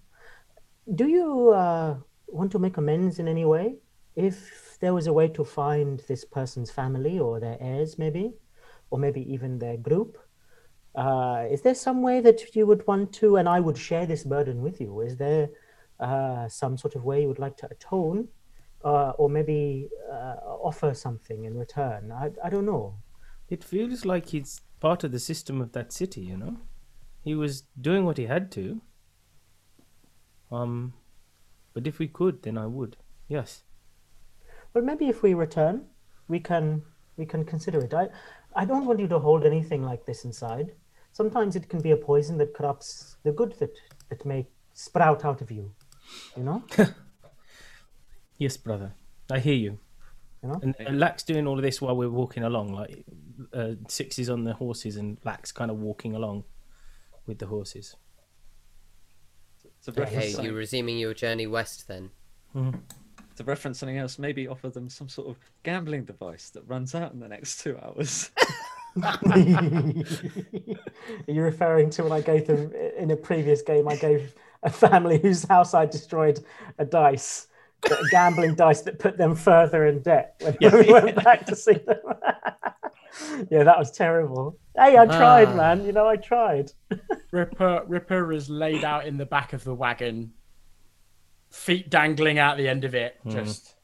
Do 0.94 1.08
you 1.08 1.50
uh, 1.50 1.96
want 2.28 2.52
to 2.52 2.60
make 2.60 2.78
amends 2.78 3.18
in 3.18 3.28
any 3.28 3.46
way? 3.46 3.78
if 4.16 4.78
there 4.80 4.94
was 4.94 5.08
a 5.08 5.14
way 5.14 5.28
to 5.28 5.44
find 5.44 6.02
this 6.08 6.24
person's 6.24 6.72
family 6.72 7.20
or 7.20 7.40
their 7.40 7.58
heirs, 7.60 7.98
maybe, 7.98 8.34
or 8.90 9.00
maybe 9.00 9.22
even 9.34 9.58
their 9.58 9.78
group, 9.78 10.18
uh, 10.96 11.46
is 11.50 11.62
there 11.62 11.76
some 11.76 12.02
way 12.02 12.22
that 12.22 12.56
you 12.56 12.66
would 12.68 12.86
want 12.86 13.14
to, 13.14 13.38
and 13.38 13.50
I 13.50 13.60
would 13.60 13.78
share 13.78 14.06
this 14.06 14.24
burden 14.24 14.62
with 14.62 14.80
you? 14.80 15.02
Is 15.02 15.18
there 15.18 15.50
uh, 16.00 16.48
some 16.48 16.78
sort 16.78 16.96
of 16.96 17.04
way 17.04 17.22
you 17.22 17.28
would 17.28 17.40
like 17.40 17.58
to 17.58 17.68
atone, 17.72 18.28
uh, 18.84 19.12
or 19.12 19.30
maybe 19.30 19.90
uh, 20.12 20.36
offer 20.70 20.94
something 20.94 21.46
in 21.46 21.58
return? 21.58 22.12
I, 22.12 22.32
I 22.44 22.50
don't 22.50 22.66
know. 22.66 22.96
It 23.50 23.64
feels 23.64 24.06
like 24.06 24.30
he's 24.30 24.62
part 24.80 25.04
of 25.04 25.12
the 25.12 25.20
system 25.20 25.62
of 25.62 25.72
that 25.72 25.92
city, 25.92 26.22
you 26.22 26.38
know? 26.38 26.58
He 27.24 27.36
was 27.36 27.64
doing 27.80 28.06
what 28.06 28.18
he 28.18 28.26
had 28.26 28.52
to. 28.52 28.82
Um, 30.52 30.94
but 31.74 31.88
if 31.88 31.98
we 31.98 32.08
could, 32.08 32.44
then 32.44 32.58
I 32.58 32.68
would. 32.68 32.98
Yes. 33.28 33.64
Well, 34.74 34.84
maybe 34.84 35.08
if 35.08 35.24
we 35.24 35.34
return, 35.34 35.86
we 36.28 36.40
can 36.40 36.84
we 37.16 37.26
can 37.26 37.46
consider 37.46 37.80
it. 37.80 37.94
I 37.94 38.10
I 38.56 38.66
don't 38.66 38.86
want 38.86 39.00
you 39.00 39.08
to 39.08 39.20
hold 39.20 39.46
anything 39.46 39.84
like 39.84 40.06
this 40.06 40.26
inside. 40.26 40.74
Sometimes 41.14 41.56
it 41.56 41.70
can 41.70 41.80
be 41.80 41.92
a 41.92 41.98
poison 41.98 42.38
that 42.40 42.54
corrupts 42.54 43.18
the 43.24 43.32
good 43.32 43.54
that 43.60 43.76
that 44.10 44.26
may 44.26 44.48
sprout 44.74 45.24
out 45.24 45.42
of 45.42 45.50
you. 45.52 45.72
You 46.36 46.44
know. 46.44 46.64
Yes, 48.38 48.58
brother. 48.58 48.94
I 49.32 49.40
hear 49.40 49.54
you. 49.54 49.80
You 50.42 50.50
know? 50.50 50.60
And 50.62 50.76
uh, 50.86 50.92
Lax 50.92 51.24
doing 51.24 51.48
all 51.48 51.58
of 51.58 51.62
this 51.62 51.80
while 51.82 51.96
we're 51.96 52.10
walking 52.10 52.44
along, 52.44 52.74
like 52.74 53.06
uh, 53.54 53.76
Six 53.88 54.20
is 54.20 54.30
on 54.30 54.44
the 54.44 54.54
horses 54.54 54.98
and 54.98 55.18
Lax 55.24 55.52
kind 55.52 55.72
of 55.72 55.78
walking 55.78 56.16
along 56.16 56.44
with 57.26 57.40
the 57.40 57.46
horses. 57.46 57.96
To 59.84 60.02
Okay, 60.02 60.24
you're 60.24 60.32
something, 60.32 60.54
resuming 60.54 60.98
your 60.98 61.14
journey 61.14 61.48
west 61.48 61.88
then. 61.88 62.10
to 62.54 63.44
reference 63.44 63.80
something 63.80 63.98
else, 63.98 64.18
maybe 64.18 64.48
offer 64.48 64.70
them 64.70 64.90
some 64.90 65.10
sort 65.10 65.30
of 65.30 65.38
gambling 65.64 66.06
device 66.06 66.50
that 66.50 66.68
runs 66.68 66.96
out 66.96 67.14
in 67.14 67.20
the 67.20 67.28
next 67.28 67.62
two 67.62 67.78
hours. 67.82 68.32
Are 69.04 69.94
you 71.28 71.42
referring 71.42 71.90
to 71.92 72.04
when 72.04 72.12
I 72.12 72.22
gave 72.22 72.48
them 72.48 72.72
in 72.98 73.12
a 73.12 73.16
previous 73.18 73.62
game? 73.62 73.88
I 73.88 73.96
gave 73.96 74.36
a 74.64 74.70
family 74.70 75.20
whose 75.20 75.44
house 75.44 75.74
I 75.74 75.86
destroyed 75.86 76.44
a 76.78 76.86
dice, 76.86 77.48
a 77.86 77.96
gambling 78.12 78.56
dice 78.56 78.82
that 78.82 79.00
put 79.00 79.18
them 79.18 79.36
further 79.36 79.86
in 79.88 80.02
debt 80.02 80.36
when 80.42 80.58
Yeah. 80.60 80.76
we 80.76 80.92
went 80.92 81.24
back 81.24 81.46
to 81.48 81.56
see 81.56 81.74
them. 81.74 81.98
yeah, 83.52 83.64
that 83.64 83.78
was 83.78 83.92
terrible. 83.92 84.58
Hey, 84.76 84.98
I 84.98 85.06
tried, 85.06 85.50
Ah. 85.50 85.56
man. 85.56 85.86
You 85.86 85.92
know, 85.92 86.08
I 86.08 86.16
tried. 86.18 86.72
Ripper 87.32 87.84
Ripper 87.88 88.32
is 88.32 88.50
laid 88.50 88.84
out 88.84 89.06
in 89.08 89.18
the 89.18 89.26
back 89.26 89.54
of 89.54 89.64
the 89.64 89.74
wagon, 89.74 90.34
feet 91.50 91.90
dangling 91.90 92.40
out 92.40 92.58
the 92.58 92.68
end 92.70 92.84
of 92.86 92.96
it, 92.96 93.16
just 93.28 93.76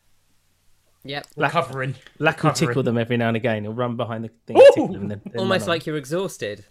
Yep. 1.04 1.28
recovering. 1.38 1.96
Lack 2.20 2.44
will 2.44 2.52
tickle 2.52 2.84
them 2.84 2.98
every 2.98 3.18
now 3.18 3.30
and 3.30 3.38
again. 3.38 3.64
He'll 3.64 3.74
run 3.74 3.96
behind 3.96 4.24
the 4.26 4.30
thing, 4.46 4.58
and 4.58 4.66
tickle 4.74 4.88
them, 4.90 5.08
then, 5.08 5.22
then 5.26 5.40
Almost 5.40 5.62
run 5.62 5.70
on. 5.70 5.76
like 5.76 5.86
you're 5.86 5.98
exhausted. 5.98 6.66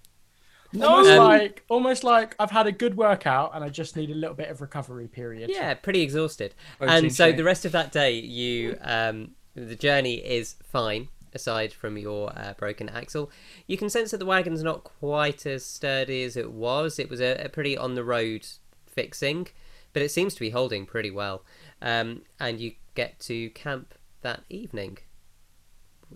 Almost 0.75 1.11
Um, 1.11 1.19
like 1.19 1.65
almost 1.69 2.05
like 2.05 2.37
I've 2.39 2.51
had 2.51 2.67
a 2.67 2.73
good 2.73 2.95
workout 2.97 3.53
and 3.55 3.65
I 3.65 3.71
just 3.71 3.97
need 3.97 4.11
a 4.11 4.15
little 4.15 4.37
bit 4.37 4.51
of 4.51 4.61
recovery 4.61 5.09
period. 5.09 5.49
Yeah, 5.49 5.73
pretty 5.75 6.03
exhausted. 6.03 6.55
Protein 6.77 7.05
and 7.07 7.15
so 7.15 7.33
the 7.33 7.43
rest 7.45 7.65
of 7.65 7.73
that 7.73 7.91
day, 7.91 8.13
you 8.13 8.77
um, 8.83 9.31
the 9.55 9.75
journey 9.77 10.17
is 10.17 10.57
fine. 10.63 11.09
Aside 11.35 11.73
from 11.75 11.97
your 11.99 12.33
uh, 12.39 12.55
broken 12.59 12.89
axle, 12.89 13.31
you 13.67 13.77
can 13.77 13.91
sense 13.91 14.11
that 14.13 14.17
the 14.19 14.25
wagon's 14.27 14.63
not 14.63 14.83
quite 14.85 15.45
as 15.47 15.65
sturdy 15.65 16.23
as 16.23 16.37
it 16.39 16.53
was. 16.53 16.99
It 16.99 17.09
was 17.11 17.21
a, 17.21 17.35
a 17.45 17.49
pretty 17.51 17.77
on 17.77 17.95
the 17.95 18.03
road 18.05 18.47
fixing, 18.87 19.49
but 19.93 20.01
it 20.03 20.11
seems 20.11 20.35
to 20.35 20.41
be 20.41 20.51
holding 20.51 20.87
pretty 20.87 21.11
well. 21.11 21.45
Um, 21.83 22.23
and 22.41 22.59
you 22.61 22.73
get 22.95 23.21
to 23.21 23.51
camp 23.51 23.95
that 24.23 24.45
evening. 24.49 24.99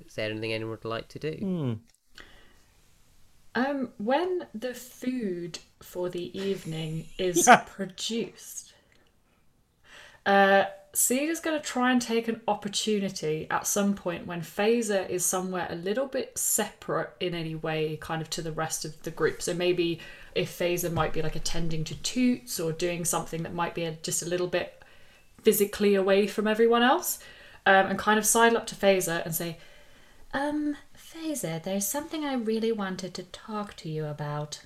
Is 0.07 0.15
there 0.15 0.31
anything 0.31 0.53
anyone 0.53 0.71
would 0.71 0.85
like 0.85 1.09
to 1.09 1.19
do? 1.19 1.37
Hmm. 1.39 1.73
Um, 3.55 3.91
when 3.99 4.47
the 4.55 4.73
food 4.73 5.59
for 5.83 6.09
the 6.09 6.37
evening 6.39 7.07
is 7.19 7.49
produced, 7.67 8.73
uh, 10.25 10.65
Seed 10.95 11.31
is 11.31 11.41
going 11.41 11.59
to 11.59 11.67
try 11.67 11.91
and 11.91 12.03
take 12.03 12.29
an 12.29 12.43
opportunity 12.47 13.47
at 13.51 13.67
some 13.67 13.95
point 13.95 14.27
when 14.27 14.43
Phaser 14.43 15.09
is 15.09 15.25
somewhere 15.25 15.67
a 15.71 15.75
little 15.75 16.07
bit 16.07 16.37
separate 16.37 17.11
in 17.19 17.35
any 17.35 17.55
way, 17.55 17.97
kind 17.99 18.21
of 18.21 18.29
to 18.31 18.43
the 18.43 18.53
rest 18.53 18.85
of 18.85 19.03
the 19.03 19.11
group. 19.11 19.41
So 19.41 19.55
maybe 19.55 20.01
if 20.35 20.59
Phaser 20.59 20.93
might 20.93 21.15
be 21.15 21.23
like 21.23 21.37
attending 21.37 21.85
to 21.85 21.95
Toots 22.03 22.61
or 22.61 22.73
doing 22.73 23.07
something 23.07 23.43
that 23.43 23.55
might 23.55 23.75
be 23.75 23.85
a, 23.85 23.93
just 24.03 24.23
a 24.23 24.29
little 24.29 24.49
bit 24.49 24.83
physically 25.43 25.95
away 25.95 26.27
from 26.27 26.47
everyone 26.47 26.83
else, 26.83 27.19
um, 27.67 27.87
and 27.87 27.99
kind 27.99 28.19
of 28.19 28.27
sidle 28.27 28.59
up 28.59 28.67
to 28.69 28.75
Phaser 28.75 29.25
and 29.25 29.35
say, 29.35 29.59
um, 30.35 30.77
Phaser, 30.97 31.63
there's 31.63 31.87
something 31.87 32.25
I 32.25 32.35
really 32.35 32.73
wanted 32.73 33.15
to 33.15 33.23
talk 33.25 33.77
to 33.77 33.89
you 33.89 34.07
about. 34.07 34.63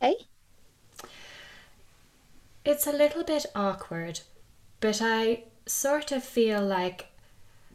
Hey, 0.00 0.16
It's 2.64 2.86
a 2.86 2.92
little 2.92 3.24
bit 3.24 3.46
awkward, 3.54 4.20
but 4.80 5.00
I 5.02 5.44
sort 5.66 6.12
of 6.12 6.24
feel 6.24 6.62
like, 6.64 7.08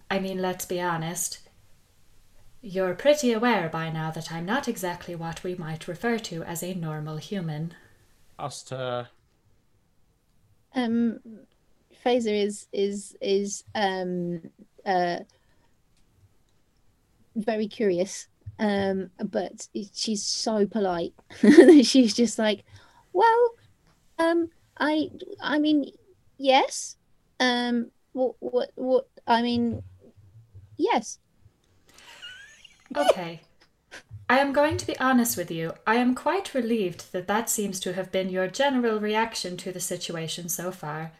I 0.09 0.19
mean, 0.19 0.41
let's 0.41 0.65
be 0.65 0.81
honest, 0.81 1.39
you're 2.61 2.95
pretty 2.95 3.31
aware 3.31 3.69
by 3.69 3.89
now 3.89 4.11
that 4.11 4.31
I'm 4.31 4.45
not 4.45 4.67
exactly 4.67 5.15
what 5.15 5.43
we 5.43 5.55
might 5.55 5.87
refer 5.87 6.17
to 6.19 6.43
as 6.43 6.63
a 6.63 6.73
normal 6.73 7.17
human. 7.17 7.73
Us 8.37 8.63
to 8.63 9.09
um, 10.75 11.19
Phaser 12.05 12.33
is 12.33 12.67
is 12.71 13.15
is 13.21 13.63
um 13.75 14.41
uh 14.85 15.19
very 17.35 17.67
curious, 17.67 18.27
um, 18.59 19.09
but 19.23 19.67
she's 19.93 20.23
so 20.23 20.65
polite. 20.65 21.13
she's 21.83 22.13
just 22.13 22.37
like, 22.37 22.63
well, 23.13 23.51
um, 24.17 24.49
I 24.77 25.09
I 25.41 25.59
mean, 25.59 25.91
yes, 26.37 26.97
um, 27.39 27.91
what 28.13 28.35
what 28.39 28.71
what 28.75 29.07
I 29.27 29.41
mean, 29.41 29.83
yes. 30.77 31.19
Okay. 32.95 33.41
I 34.31 34.37
am 34.37 34.53
going 34.53 34.77
to 34.77 34.85
be 34.85 34.97
honest 34.99 35.37
with 35.37 35.49
you. 35.49 35.73
I 35.87 35.95
am 35.95 36.13
quite 36.13 36.53
relieved 36.53 37.11
that 37.13 37.27
that 37.27 37.49
seems 37.49 37.79
to 37.79 37.93
have 37.93 38.11
been 38.11 38.29
your 38.29 38.47
general 38.47 38.99
reaction 38.99 39.57
to 39.57 39.71
the 39.71 39.79
situation 39.79 40.49
so 40.49 40.71
far. 40.71 41.13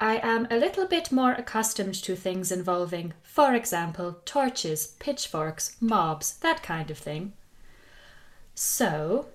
I 0.00 0.20
am 0.22 0.46
a 0.50 0.56
little 0.56 0.86
bit 0.86 1.10
more 1.10 1.32
accustomed 1.32 1.94
to 2.02 2.14
things 2.14 2.52
involving, 2.52 3.14
for 3.22 3.54
example, 3.54 4.20
torches, 4.24 4.94
pitchforks, 4.98 5.76
mobs, 5.80 6.36
that 6.38 6.62
kind 6.62 6.90
of 6.90 6.98
thing. 6.98 7.32
So, 8.54 9.26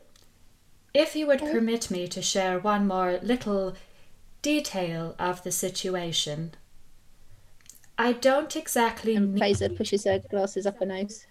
if 0.93 1.15
you 1.15 1.27
would 1.27 1.41
oh. 1.41 1.51
permit 1.51 1.91
me 1.91 2.08
to 2.08 2.22
share 2.22 2.60
one 2.60 2.88
more 2.88 3.20
little 3.22 3.75
detail 4.41 5.15
of 5.20 5.43
the 5.43 5.51
situation, 5.51 6.53
I 7.98 8.13
don't 8.13 8.55
exactly 8.55 9.15
And 9.15 9.34
need- 9.34 9.77
pushes 9.77 10.05
her 10.05 10.20
glasses 10.20 10.65
up 10.65 10.79
her 10.79 10.86
nose. 10.86 11.25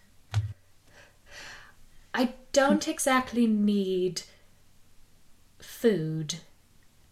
I 2.15 2.35
don't 2.53 2.87
exactly 2.87 3.47
need 3.47 4.23
food. 5.59 6.37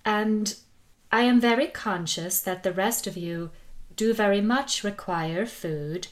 And 0.05 0.55
I 1.13 1.23
am 1.23 1.41
very 1.41 1.67
conscious 1.67 2.41
that 2.41 2.63
the 2.63 2.73
rest 2.73 3.07
of 3.07 3.17
you 3.17 3.51
do 3.97 4.15
very 4.15 4.41
much 4.41 4.85
require 4.85 5.45
food. 5.47 6.09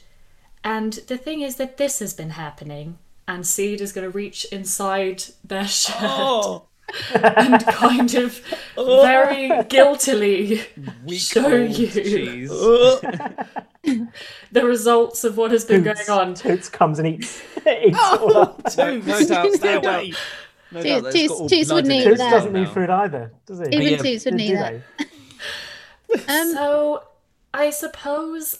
And 0.63 0.93
the 1.07 1.17
thing 1.17 1.41
is 1.41 1.55
that 1.55 1.77
this 1.77 1.99
has 1.99 2.13
been 2.13 2.31
happening. 2.31 2.97
and 3.27 3.45
Seed 3.45 3.79
is 3.79 3.91
going 3.93 4.09
to 4.11 4.17
reach 4.17 4.45
inside 4.51 5.23
their 5.43 5.67
shirt 5.67 5.95
Oh, 6.01 6.63
and 7.13 7.63
kind 7.67 8.13
of 8.15 8.41
very 8.75 9.63
guiltily 9.69 10.61
Weak 11.05 11.19
Show 11.21 11.55
you. 11.55 12.47
the 14.51 14.65
results 14.65 15.23
of 15.23 15.37
what 15.37 15.51
has 15.51 15.63
been 15.65 15.83
going 15.83 16.09
on. 16.09 16.33
Toots 16.33 16.67
comes 16.69 16.97
and 16.99 17.07
eats, 17.07 17.41
eats 17.67 17.97
all 17.97 18.35
up. 18.37 18.61
No, 18.77 18.97
no 18.97 19.23
doubt, 19.25 19.53
Stay 19.53 19.75
away. 19.75 20.13
No 20.71 20.81
Toots- 20.83 21.01
doubt 21.03 21.11
Toots- 21.13 21.51
Toots 21.51 21.71
wouldn't 21.71 21.93
eat 21.93 22.01
it 22.01 22.05
Toots 22.05 22.17
that. 22.19 22.29
doesn't 22.31 22.53
need 22.53 22.63
now. 22.63 22.73
food 22.73 22.89
either, 22.89 23.31
does 23.45 23.59
he? 23.59 23.65
Even 23.75 23.81
yeah. 23.87 23.97
Toots 23.97 24.25
wouldn't 24.25 24.41
need 24.43 24.55
that. 24.55 24.81
Um, 26.27 26.53
So, 26.53 27.03
I 27.53 27.69
suppose 27.69 28.59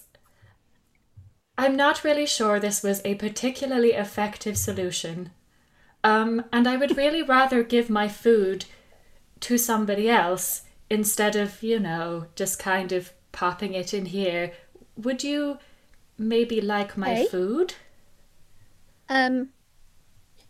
I'm 1.58 1.76
not 1.76 2.04
really 2.04 2.26
sure 2.28 2.60
this 2.60 2.84
was 2.84 3.02
a 3.04 3.16
particularly 3.16 3.94
effective 3.94 4.58
solution. 4.58 5.32
Um, 6.04 6.46
and 6.54 6.68
I 6.68 6.78
would 6.78 6.96
really 6.96 7.22
rather 7.38 7.64
give 7.64 7.90
my 7.90 8.08
food 8.08 8.66
to 9.42 9.58
somebody 9.58 10.10
else 10.10 10.62
instead 10.90 11.36
of, 11.36 11.62
you 11.64 11.80
know, 11.80 12.28
just 12.36 12.60
kind 12.60 12.92
of 12.92 13.14
popping 13.32 13.74
it 13.74 13.94
in 13.94 14.06
here. 14.08 14.54
Would 14.96 15.24
you 15.24 15.58
maybe 16.18 16.62
like 16.62 16.98
my 16.98 17.14
Hey? 17.16 17.26
food? 17.28 17.74
um, 19.10 19.50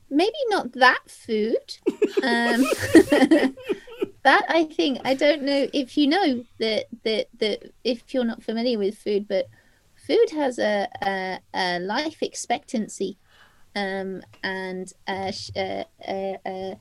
maybe 0.09 0.37
not 0.49 0.73
that 0.73 1.01
food. 1.09 1.79
Um, 2.21 2.69
that 4.23 4.43
I 4.49 4.63
think 4.65 4.99
I 5.05 5.13
don't 5.13 5.43
know 5.43 5.67
if 5.73 5.97
you 5.97 6.07
know 6.07 6.45
that 6.59 6.85
that 7.03 7.27
that 7.39 7.71
if 7.83 8.13
you're 8.13 8.25
not 8.25 8.43
familiar 8.43 8.77
with 8.77 8.97
food, 8.97 9.27
but 9.27 9.45
food 9.95 10.31
has 10.31 10.59
a 10.59 10.87
a, 11.03 11.39
a 11.53 11.79
life 11.79 12.21
expectancy, 12.21 13.17
um, 13.75 14.21
and 14.43 14.91
uh, 15.07 15.31
uh, 15.55 15.83
uh, 16.45 16.75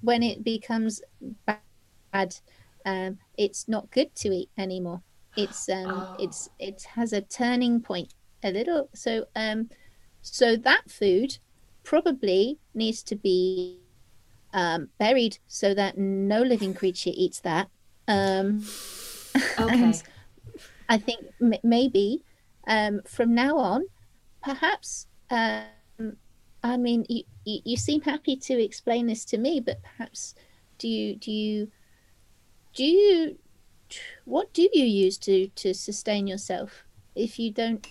when 0.00 0.22
it 0.22 0.44
becomes 0.44 1.00
bad, 1.46 2.36
um, 2.84 3.18
it's 3.36 3.68
not 3.68 3.90
good 3.90 4.14
to 4.16 4.28
eat 4.32 4.50
anymore. 4.58 5.02
It's 5.36 5.68
um, 5.68 6.08
Oh. 6.10 6.14
it's 6.18 6.48
it 6.58 6.82
has 6.94 7.12
a 7.12 7.20
turning 7.22 7.80
point 7.80 8.14
a 8.42 8.50
little. 8.50 8.88
So 8.94 9.26
um, 9.34 9.68
So 10.22 10.56
that 10.56 10.90
food 10.90 11.38
probably 11.88 12.60
needs 12.74 13.02
to 13.04 13.16
be 13.16 13.80
um, 14.52 14.88
buried 14.98 15.38
so 15.46 15.74
that 15.74 15.96
no 15.98 16.42
living 16.42 16.74
creature 16.74 17.12
eats 17.14 17.40
that. 17.40 17.68
Um, 18.06 18.62
Okay. 19.60 19.92
I 20.88 20.98
think 20.98 21.26
m- 21.42 21.60
maybe 21.64 22.24
um, 22.66 23.00
from 23.06 23.34
now 23.34 23.58
on, 23.58 23.86
perhaps. 24.42 25.06
Um, 25.30 26.16
I 26.62 26.76
mean, 26.76 27.04
you, 27.08 27.24
you 27.44 27.60
you 27.64 27.76
seem 27.76 28.02
happy 28.02 28.36
to 28.36 28.62
explain 28.62 29.06
this 29.06 29.24
to 29.26 29.38
me, 29.38 29.60
but 29.60 29.82
perhaps 29.82 30.34
do 30.78 30.88
you 30.88 31.16
do 31.16 31.30
you 31.30 31.68
do 32.74 32.84
you 32.84 33.36
what 34.24 34.52
do 34.52 34.68
you 34.72 34.84
use 34.84 35.18
to 35.18 35.48
to 35.48 35.74
sustain 35.74 36.26
yourself 36.26 36.84
if 37.14 37.38
you 37.38 37.52
don't 37.52 37.86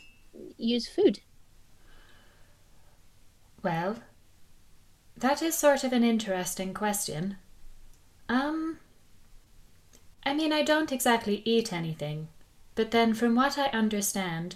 use 0.57 0.87
food? 0.87 1.21
Well, 3.67 3.97
that 5.17 5.41
is 5.41 5.53
sort 5.53 5.83
of 5.83 5.91
an 5.91 6.01
interesting 6.01 6.73
question. 6.73 7.35
Um, 8.29 8.79
I 10.25 10.33
mean, 10.33 10.53
I 10.53 10.63
don't 10.63 10.93
exactly 10.93 11.41
eat 11.43 11.73
anything, 11.73 12.29
but 12.75 12.91
then 12.91 13.13
from 13.13 13.35
what 13.35 13.57
I 13.57 13.65
understand, 13.71 14.55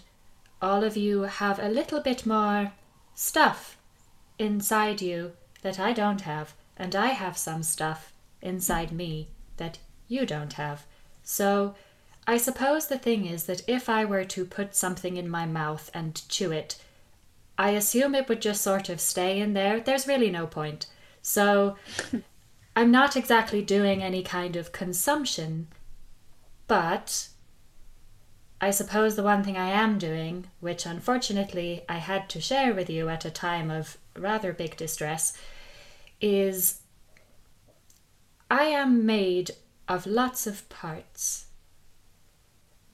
all 0.61 0.85
of 0.85 0.95
you 0.95 1.23
have 1.23 1.59
a 1.59 1.67
little 1.67 1.99
bit 1.99 2.25
more 2.25 2.71
stuff 3.13 3.77
inside 4.39 5.01
you 5.01 5.33
that 5.61 5.77
I 5.77 5.91
don't 5.91 6.21
have, 6.21 6.53
and 6.77 6.95
I 6.95 7.07
have 7.07 7.37
some 7.37 7.63
stuff 7.63 8.13
inside 8.41 8.93
me 8.93 9.27
that 9.57 9.79
you 10.07 10.25
don't 10.25 10.53
have. 10.53 10.85
So, 11.21 11.75
I 12.25 12.37
suppose 12.37 12.87
the 12.87 12.97
thing 12.97 13.25
is 13.25 13.43
that 13.43 13.67
if 13.67 13.89
I 13.89 14.05
were 14.05 14.23
to 14.23 14.45
put 14.45 14.73
something 14.73 15.17
in 15.17 15.27
my 15.27 15.45
mouth 15.45 15.91
and 15.93 16.21
chew 16.29 16.53
it, 16.53 16.77
I 17.57 17.71
assume 17.71 18.15
it 18.15 18.27
would 18.27 18.41
just 18.41 18.61
sort 18.61 18.89
of 18.89 18.99
stay 18.99 19.39
in 19.39 19.53
there. 19.53 19.79
There's 19.79 20.07
really 20.07 20.31
no 20.31 20.47
point. 20.47 20.87
So 21.21 21.75
I'm 22.75 22.91
not 22.91 23.15
exactly 23.15 23.61
doing 23.61 24.01
any 24.01 24.23
kind 24.23 24.55
of 24.55 24.71
consumption, 24.71 25.67
but 26.67 27.27
I 28.59 28.71
suppose 28.71 29.15
the 29.15 29.23
one 29.23 29.43
thing 29.43 29.57
I 29.57 29.69
am 29.69 29.97
doing, 29.97 30.47
which 30.59 30.85
unfortunately 30.85 31.83
I 31.89 31.97
had 31.97 32.29
to 32.29 32.41
share 32.41 32.73
with 32.73 32.89
you 32.89 33.09
at 33.09 33.25
a 33.25 33.31
time 33.31 33.69
of 33.69 33.97
rather 34.15 34.53
big 34.53 34.77
distress, 34.77 35.37
is 36.21 36.81
I 38.49 38.63
am 38.63 39.05
made 39.05 39.51
of 39.87 40.05
lots 40.05 40.45
of 40.45 40.67
parts. 40.69 41.45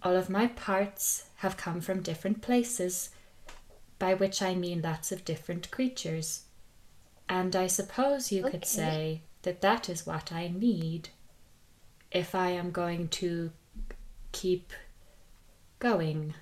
All 0.01 0.15
of 0.15 0.29
my 0.29 0.47
parts 0.47 1.25
have 1.37 1.57
come 1.57 1.81
from 1.81 2.01
different 2.01 2.41
places 2.41 3.09
by 3.99 4.13
which 4.13 4.41
I 4.41 4.55
mean 4.55 4.81
lots 4.81 5.11
of 5.11 5.25
different 5.25 5.71
creatures. 5.71 6.43
And 7.29 7.55
I 7.55 7.67
suppose 7.67 8.31
you 8.31 8.43
could 8.43 8.65
say 8.65 9.21
that 9.41 9.61
that 9.61 9.89
is 9.89 10.05
what 10.05 10.31
I 10.31 10.47
need 10.47 11.09
if 12.11 12.33
I 12.33 12.49
am 12.51 12.71
going 12.71 13.09
to 13.09 13.51
keep 14.31 14.71
going. 15.79 16.33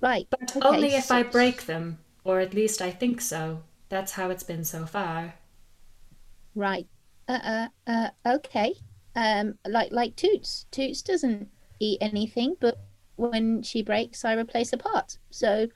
Right. 0.00 0.26
But 0.28 0.56
okay, 0.56 0.66
only 0.66 0.94
if 0.94 1.10
I 1.10 1.22
break 1.22 1.66
them, 1.66 1.98
or 2.24 2.40
at 2.40 2.54
least 2.54 2.82
I 2.82 2.90
think 2.90 3.20
so. 3.20 3.62
That's 3.88 4.12
how 4.12 4.30
it's 4.30 4.42
been 4.42 4.64
so 4.64 4.84
far. 4.84 5.34
Right. 6.54 6.86
Uh, 7.28 7.38
uh, 7.42 7.68
uh, 7.86 8.08
okay. 8.26 8.74
Um, 9.14 9.58
like 9.66 9.92
like 9.92 10.16
Toots. 10.16 10.66
Toots 10.70 11.02
doesn't 11.02 11.48
eat 11.80 11.98
anything, 12.00 12.56
but 12.60 12.78
when 13.16 13.62
she 13.62 13.82
breaks, 13.82 14.24
I 14.24 14.34
replace 14.34 14.72
a 14.72 14.76
part. 14.78 15.18
So 15.30 15.68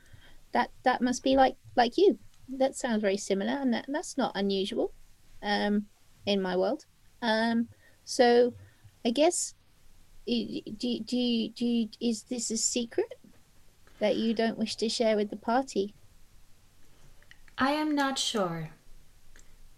that 0.52 0.70
that 0.84 1.00
must 1.02 1.22
be 1.22 1.36
like 1.36 1.56
like 1.76 1.96
you. 1.98 2.18
That 2.48 2.76
sounds 2.76 3.02
very 3.02 3.16
similar, 3.16 3.52
and 3.52 3.72
that, 3.74 3.86
that's 3.88 4.16
not 4.18 4.32
unusual, 4.34 4.92
um, 5.42 5.86
in 6.26 6.42
my 6.42 6.56
world. 6.56 6.84
Um, 7.22 7.68
so 8.04 8.54
I 9.04 9.10
guess 9.10 9.54
do 10.26 10.60
do 10.76 11.16
you- 11.16 11.50
do 11.50 11.66
you, 11.66 11.88
is 12.00 12.24
this 12.24 12.50
a 12.50 12.56
secret 12.56 13.14
that 13.98 14.16
you 14.16 14.34
don't 14.34 14.58
wish 14.58 14.76
to 14.76 14.88
share 14.88 15.16
with 15.16 15.30
the 15.30 15.36
party? 15.36 15.94
I 17.58 17.72
am 17.72 17.94
not 17.94 18.18
sure. 18.18 18.70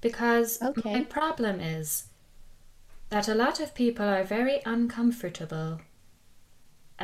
Because 0.01 0.61
Okay. 0.63 0.95
my 0.95 1.05
problem 1.05 1.61
is 1.61 2.07
that 3.11 3.29
a 3.29 3.35
lot 3.35 3.61
of 3.61 3.75
people 3.75 4.07
are 4.07 4.25
very 4.25 4.61
uncomfortable 4.65 5.81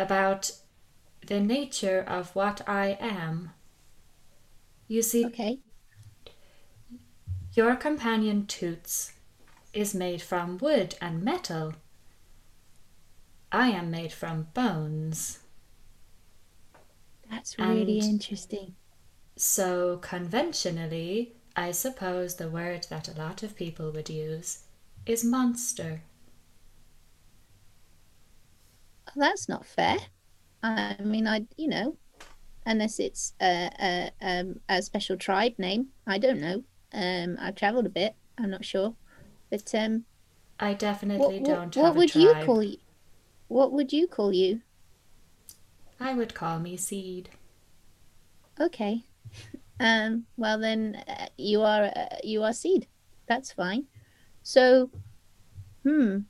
about 0.01 0.51
the 1.27 1.41
nature 1.41 2.01
of 2.01 2.35
what 2.35 2.67
I 2.69 2.97
am. 3.01 3.53
You 4.87 5.03
see, 5.03 5.27
Okay. 5.27 5.61
your 7.55 7.77
companion 7.77 8.47
Toots 8.47 9.13
is 9.73 9.95
made 9.95 10.23
from 10.23 10.59
wood 10.59 10.95
and 11.01 11.23
metal. 11.23 11.75
I 13.53 13.69
am 13.71 13.91
made 13.91 14.13
from 14.13 14.49
bones. 14.55 15.41
That's 17.31 17.59
really 17.59 17.99
And- 18.01 18.09
interesting. 18.11 18.77
So, 19.37 19.99
conventionally, 19.99 21.35
I 21.55 21.73
suppose 21.73 22.37
the 22.37 22.51
word 22.51 22.85
that 22.91 23.09
a 23.09 23.13
lot 23.19 23.43
of 23.43 23.55
people 23.57 23.93
would 23.93 24.09
use 24.09 24.65
is 25.07 25.25
monster. 25.25 26.03
That's 29.17 29.49
not 29.49 29.67
fair. 29.67 29.97
I 30.63 30.97
mean, 31.01 31.27
I 31.27 31.47
you 31.57 31.69
know, 31.69 31.97
unless 32.67 32.99
it's 33.01 33.35
a 33.41 33.71
a, 33.81 34.13
um, 34.21 34.61
a 34.69 34.83
special 34.83 35.17
tribe 35.17 35.55
name, 35.59 35.89
I 36.07 36.19
don't 36.19 36.41
know. 36.41 36.65
Um, 36.93 37.37
I've 37.41 37.55
travelled 37.57 37.87
a 37.87 37.91
bit. 37.91 38.15
I'm 38.39 38.51
not 38.51 38.65
sure, 38.65 38.95
but 39.51 39.75
um, 39.75 40.05
I 40.61 40.75
definitely 40.75 41.41
what, 41.41 41.47
don't 41.47 41.75
what 41.75 41.87
have 41.87 41.97
would 41.97 42.15
a 42.15 42.19
you 42.19 42.33
tribe. 42.33 42.47
call 42.47 42.63
you? 42.63 42.79
What 43.49 43.73
would 43.73 43.93
you 43.93 44.07
call 44.09 44.33
you? 44.33 44.63
I 46.01 46.13
would 46.15 46.35
call 46.35 46.59
me 46.59 46.77
Seed. 46.77 47.31
Okay. 48.61 49.05
Um. 49.81 50.27
Well, 50.37 50.59
then 50.59 51.03
uh, 51.09 51.27
you 51.37 51.63
are 51.63 51.85
uh, 51.85 52.17
you 52.25 52.43
are 52.43 52.53
seed. 52.53 52.89
That's 53.29 53.53
fine. 53.53 53.87
So, 54.43 54.91
hmm. 55.85 56.21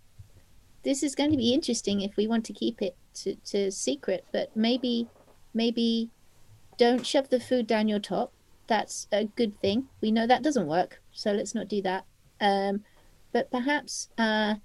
This 0.82 1.02
is 1.02 1.14
going 1.14 1.30
to 1.30 1.36
be 1.36 1.52
interesting 1.52 2.00
if 2.00 2.16
we 2.16 2.26
want 2.26 2.44
to 2.46 2.52
keep 2.52 2.80
it 2.80 2.96
to, 3.14 3.34
to 3.46 3.70
secret. 3.70 4.24
But 4.32 4.56
maybe, 4.56 5.08
maybe, 5.52 6.10
don't 6.76 7.04
shove 7.06 7.28
the 7.28 7.40
food 7.40 7.66
down 7.66 7.88
your 7.88 7.98
top. 7.98 8.32
That's 8.68 9.08
a 9.10 9.24
good 9.24 9.58
thing. 9.60 9.88
We 10.00 10.12
know 10.12 10.26
that 10.26 10.42
doesn't 10.42 10.66
work, 10.66 11.00
so 11.12 11.32
let's 11.32 11.54
not 11.54 11.68
do 11.68 11.82
that. 11.82 12.04
Um, 12.40 12.84
but 13.32 13.50
perhaps, 13.50 14.08
uh, 14.18 14.56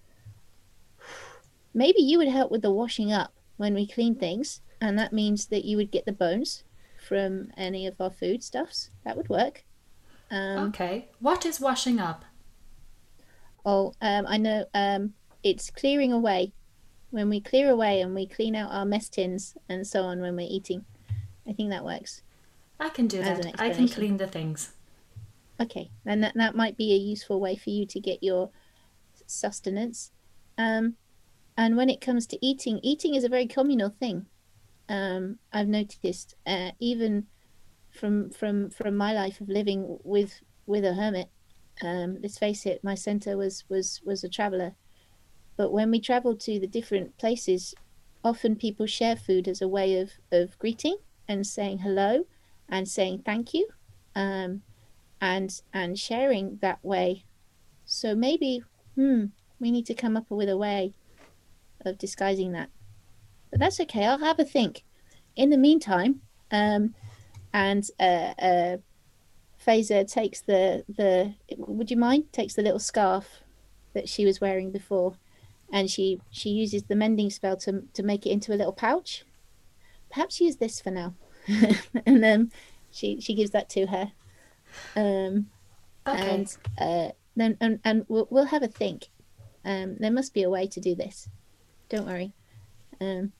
maybe 1.73 2.01
you 2.01 2.17
would 2.17 2.27
help 2.27 2.51
with 2.51 2.61
the 2.61 2.71
washing 2.71 3.11
up 3.11 3.33
when 3.57 3.73
we 3.73 3.87
clean 3.87 4.15
things, 4.15 4.61
and 4.81 4.99
that 4.99 5.13
means 5.13 5.47
that 5.47 5.65
you 5.65 5.77
would 5.77 5.91
get 5.91 6.05
the 6.05 6.11
bones 6.11 6.63
from 7.07 7.51
any 7.57 7.87
of 7.87 7.99
our 7.99 8.11
food 8.11 8.43
stuffs. 8.43 8.89
That 9.05 9.17
would 9.17 9.29
work. 9.29 9.63
Um, 10.29 10.69
Okay, 10.69 11.09
what 11.19 11.45
is 11.45 11.59
washing 11.59 11.99
up? 11.99 12.25
Oh, 13.65 13.93
um, 14.01 14.25
I 14.27 14.37
know. 14.37 14.65
Um, 14.73 15.13
it's 15.43 15.69
clearing 15.69 16.11
away. 16.11 16.53
When 17.11 17.29
we 17.29 17.41
clear 17.41 17.69
away 17.69 18.01
and 18.01 18.15
we 18.15 18.25
clean 18.25 18.55
out 18.55 18.71
our 18.71 18.85
mess 18.85 19.07
tins 19.07 19.55
and 19.69 19.85
so 19.85 20.01
on 20.01 20.19
when 20.19 20.35
we're 20.35 20.47
eating, 20.49 20.85
I 21.47 21.53
think 21.53 21.69
that 21.69 21.85
works. 21.85 22.23
I 22.79 22.89
can 22.89 23.07
do 23.07 23.21
that. 23.21 23.59
I 23.59 23.69
can 23.69 23.87
clean 23.87 24.17
the 24.17 24.27
things. 24.27 24.71
Okay, 25.59 25.91
and 26.05 26.23
that 26.23 26.33
that 26.35 26.55
might 26.55 26.75
be 26.75 26.91
a 26.93 26.97
useful 26.97 27.39
way 27.39 27.55
for 27.55 27.69
you 27.69 27.85
to 27.85 27.99
get 27.99 28.23
your 28.23 28.49
sustenance. 29.27 30.11
Um, 30.57 30.95
and 31.55 31.77
when 31.77 31.89
it 31.89 32.01
comes 32.01 32.25
to 32.27 32.45
eating, 32.45 32.79
eating 32.81 33.13
is 33.13 33.23
a 33.23 33.29
very 33.29 33.45
communal 33.45 33.89
thing. 33.89 34.25
Um, 34.89 35.37
I've 35.51 35.67
noticed, 35.67 36.35
uh, 36.47 36.71
even 36.79 37.27
from 37.91 38.31
from 38.31 38.69
from 38.71 38.97
my 38.97 39.13
life 39.13 39.39
of 39.39 39.49
living 39.49 39.99
with 40.03 40.41
with 40.65 40.83
a 40.83 40.93
hermit. 40.93 41.29
Um, 41.81 42.17
let's 42.21 42.37
face 42.37 42.65
it, 42.65 42.83
my 42.83 42.95
center 42.95 43.37
was 43.37 43.63
was 43.69 44.01
was 44.03 44.23
a 44.23 44.29
traveler. 44.29 44.75
But 45.55 45.71
when 45.71 45.91
we 45.91 45.99
travel 45.99 46.35
to 46.35 46.59
the 46.59 46.67
different 46.67 47.17
places, 47.17 47.75
often 48.23 48.55
people 48.55 48.85
share 48.85 49.15
food 49.15 49.47
as 49.47 49.61
a 49.61 49.67
way 49.67 49.99
of 49.99 50.11
of 50.31 50.57
greeting 50.59 50.97
and 51.27 51.45
saying 51.45 51.79
hello, 51.79 52.25
and 52.69 52.87
saying 52.87 53.23
thank 53.25 53.53
you. 53.53 53.67
Um, 54.15 54.61
and 55.23 55.61
and 55.73 55.97
sharing 55.97 56.57
that 56.61 56.83
way. 56.83 57.23
So 57.85 58.13
maybe, 58.13 58.61
hmm, 58.95 59.25
we 59.59 59.71
need 59.71 59.85
to 59.85 59.93
come 59.93 60.17
up 60.17 60.29
with 60.29 60.49
a 60.49 60.57
way 60.57 60.93
of 61.85 61.97
disguising 61.97 62.51
that. 62.51 62.69
But 63.49 63.61
that's 63.61 63.79
okay. 63.79 64.05
I'll 64.05 64.17
have 64.17 64.39
a 64.39 64.45
think. 64.45 64.83
In 65.35 65.49
the 65.49 65.57
meantime, 65.57 66.21
um, 66.51 66.93
and 67.53 67.87
uh, 67.99 68.33
uh, 68.37 68.77
Phaser 69.65 70.05
takes 70.11 70.41
the 70.41 70.83
the. 70.89 71.33
Would 71.57 71.89
you 71.89 71.97
mind? 71.97 72.33
Takes 72.33 72.55
the 72.55 72.61
little 72.61 72.79
scarf 72.79 73.43
that 73.93 74.09
she 74.09 74.25
was 74.25 74.41
wearing 74.41 74.71
before, 74.71 75.15
and 75.73 75.89
she 75.89 76.21
she 76.29 76.49
uses 76.51 76.83
the 76.83 76.95
mending 76.95 77.29
spell 77.29 77.57
to 77.57 77.83
to 77.93 78.03
make 78.03 78.25
it 78.25 78.29
into 78.29 78.53
a 78.53 78.59
little 78.59 78.71
pouch. 78.71 79.25
Perhaps 80.09 80.39
use 80.39 80.57
this 80.57 80.79
for 80.79 80.91
now, 80.91 81.15
and 82.05 82.23
then 82.23 82.51
she 82.91 83.19
she 83.19 83.33
gives 83.33 83.49
that 83.51 83.67
to 83.71 83.87
her. 83.87 84.13
Um, 84.95 85.47
Okay. 86.05 86.29
and 86.33 86.57
uh, 86.77 87.09
then 87.35 87.57
and, 87.61 87.79
and 87.83 88.05
we'll, 88.09 88.27
we'll 88.29 88.45
have 88.45 88.61
a 88.63 88.67
think. 88.67 89.07
Um, 89.65 89.95
there 89.99 90.11
must 90.11 90.33
be 90.33 90.43
a 90.43 90.49
way 90.49 90.67
to 90.67 90.79
do 90.81 90.93
this. 90.95 91.29
Don't 91.89 92.05
worry. 92.05 92.33
Um, 92.99 93.31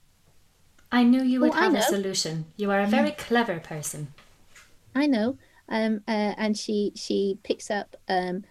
I 0.92 1.04
knew 1.04 1.22
you 1.22 1.42
would 1.42 1.52
Oh, 1.52 1.56
have 1.56 1.76
a 1.76 1.82
solution. 1.82 2.46
You 2.56 2.72
are 2.72 2.80
a 2.80 2.88
very 2.88 3.12
clever 3.12 3.60
person. 3.60 4.14
I 4.96 5.08
know. 5.08 5.38
Um, 5.68 6.02
uh, 6.08 6.34
and 6.38 6.58
she 6.58 6.94
she 6.96 7.38
picks 7.44 7.70
up. 7.70 7.98
Um, 8.08 8.46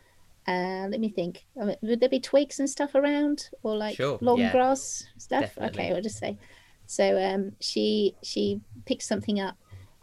uh, 0.46 0.86
let 0.88 1.00
me 1.00 1.08
think. 1.08 1.44
Would 1.54 2.00
there 2.00 2.08
be 2.08 2.20
twigs 2.20 2.58
and 2.58 2.68
stuff 2.68 2.94
around, 2.94 3.50
or 3.62 3.76
like 3.76 3.96
Sure, 3.96 4.18
long 4.20 4.38
yeah. 4.38 4.52
grass 4.52 5.06
stuff? 5.18 5.42
Definitely. 5.42 5.84
Okay, 5.84 5.94
I'll 5.94 6.02
just 6.02 6.18
say. 6.18 6.38
So 6.86 7.22
um, 7.22 7.52
she 7.60 8.16
she 8.22 8.60
picks 8.84 9.06
something 9.06 9.40
up, 9.40 9.56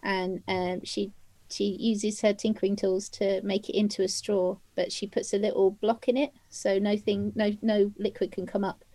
and 0.04 0.42
um, 0.48 0.82
she 0.84 1.12
she 1.50 1.76
uses 1.80 2.22
her 2.22 2.34
tinkering 2.34 2.76
tools 2.76 3.10
to 3.10 3.42
make 3.42 3.70
it 3.70 3.78
into 3.78 4.04
a 4.04 4.08
straw, 4.08 4.58
but 4.76 4.92
she 4.92 5.08
puts 5.08 5.34
a 5.34 5.38
little 5.38 5.72
block 5.72 6.08
in 6.08 6.16
it, 6.16 6.32
so 6.50 6.80
no 6.80 6.96
thing 6.96 7.34
no 7.36 7.52
no 7.62 7.92
liquid 7.98 8.32
can 8.32 8.46
come 8.46 8.64
up. 8.64 8.86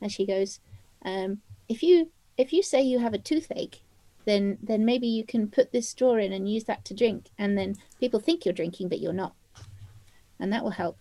And 0.00 0.10
she 0.10 0.26
goes, 0.26 0.60
um, 1.04 1.42
if 1.68 1.82
you 1.82 2.10
if 2.36 2.52
you 2.52 2.62
say 2.62 2.82
you 2.82 2.98
have 2.98 3.14
a 3.14 3.18
toothache, 3.18 3.82
then 4.24 4.58
then 4.62 4.84
maybe 4.84 5.06
you 5.06 5.24
can 5.24 5.48
put 5.48 5.72
this 5.72 5.88
straw 5.88 6.14
in 6.16 6.32
and 6.32 6.50
use 6.50 6.64
that 6.64 6.84
to 6.86 6.94
drink 6.94 7.30
and 7.38 7.56
then 7.56 7.76
people 8.00 8.20
think 8.20 8.44
you're 8.44 8.54
drinking 8.54 8.88
but 8.88 9.00
you're 9.00 9.12
not 9.12 9.34
and 10.44 10.52
that 10.52 10.62
will 10.62 10.70
help 10.82 10.98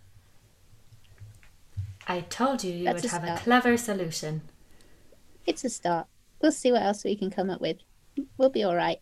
I 2.08 2.22
told 2.22 2.64
you 2.64 2.74
you 2.74 2.86
That's 2.86 3.04
would 3.04 3.12
a 3.12 3.16
have 3.20 3.24
a 3.24 3.42
clever 3.42 3.76
solution. 3.78 4.42
it's 5.46 5.64
a 5.64 5.70
start 5.70 6.08
we'll 6.42 6.52
see 6.54 6.72
what 6.72 6.82
else 6.82 7.04
we 7.04 7.16
can 7.16 7.30
come 7.30 7.50
up 7.50 7.62
with 7.62 7.78
we'll 8.38 8.50
be 8.50 8.64
all 8.64 8.76
right 8.76 9.00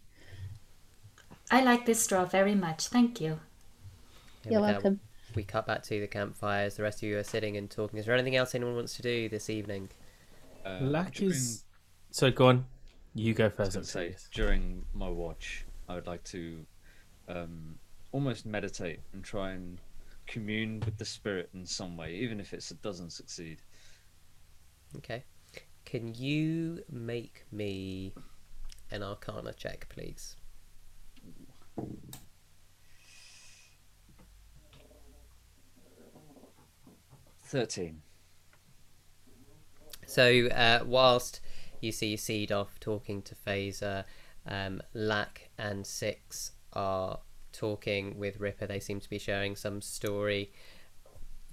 I 1.54 1.62
like 1.64 1.86
this 1.86 2.02
straw 2.02 2.24
very 2.24 2.56
much. 2.56 2.88
Thank 2.88 3.20
you. 3.20 3.38
And 4.46 4.54
you're 4.54 4.62
with 4.62 4.70
that, 4.70 4.74
welcome 4.84 5.00
We 5.36 5.44
cut 5.44 5.68
back 5.68 5.84
to 5.84 6.00
the 6.00 6.08
campfires. 6.08 6.76
The 6.78 6.84
rest 6.84 7.00
of 7.04 7.10
you 7.10 7.18
are 7.18 7.24
sitting 7.26 7.58
and 7.58 7.70
talking. 7.70 8.00
Is 8.00 8.06
there 8.06 8.14
anything 8.16 8.38
else 8.38 8.56
anyone 8.56 8.74
wants 8.76 8.96
to 8.96 9.02
do 9.02 9.28
this 9.28 9.50
evening? 9.50 9.90
Uh, 10.66 10.78
Lack 10.80 11.14
during- 11.16 11.32
is. 11.34 11.66
So 12.10 12.32
go 12.32 12.48
on. 12.48 12.66
You 13.14 13.34
go 13.34 13.46
I 13.46 13.48
was 13.50 13.56
first. 13.58 13.74
gonna 13.74 13.86
say 13.86 14.16
during 14.32 14.86
my 14.94 15.10
watch, 15.10 15.66
I 15.90 15.96
would 15.96 16.08
like 16.08 16.24
to 16.36 16.66
um, 17.28 17.80
almost 18.14 18.46
meditate 18.46 19.02
and 19.12 19.22
try 19.22 19.52
and 19.52 19.78
commune 20.32 20.82
with 20.86 20.98
the 20.98 21.06
spirit 21.06 21.50
in 21.54 21.66
some 21.66 21.98
way, 21.98 22.16
even 22.16 22.40
if 22.40 22.54
it 22.54 22.64
doesn't 22.82 23.12
succeed. 23.12 23.62
Okay. 24.96 25.24
Can 25.84 26.16
you 26.16 26.84
make 26.90 27.44
me 27.52 28.14
an 28.92 29.04
Arcana 29.04 29.54
check, 29.54 29.88
please? 29.90 30.38
Thirteen. 37.44 38.02
So, 40.08 40.48
uh, 40.48 40.84
whilst 40.86 41.42
you 41.82 41.92
see 41.92 42.16
Seed 42.16 42.52
off 42.52 42.80
talking 42.80 43.22
to 43.24 43.36
Phaser, 43.36 44.06
um, 44.46 44.82
Lack 44.94 45.50
and 45.58 45.86
Six 45.86 46.54
are 46.72 47.20
talking 47.52 48.18
with 48.18 48.40
Ripper. 48.40 48.68
They 48.68 48.80
seem 48.80 49.00
to 49.00 49.10
be 49.10 49.20
sharing 49.20 49.56
some 49.56 49.82
story. 49.82 50.52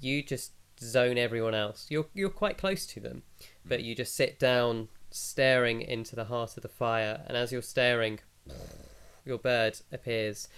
You 0.01 0.23
just 0.23 0.53
zone 0.81 1.19
everyone 1.19 1.55
else. 1.55 1.87
You're 1.89 2.07
you're 2.15 2.31
quite 2.31 2.59
close 2.59 2.87
to 2.87 3.01
them, 3.01 3.23
but 3.65 3.83
you 3.83 3.95
just 3.95 4.15
sit 4.15 4.39
down, 4.39 4.89
staring 5.11 5.83
into 5.83 6.17
the 6.17 6.25
heart 6.25 6.57
of 6.57 6.63
the 6.63 6.69
fire. 6.69 7.23
And 7.27 7.37
as 7.37 7.53
you're 7.53 7.63
staring, 7.63 8.21
your 9.25 9.39
bird 9.39 9.81
appears, 9.93 10.49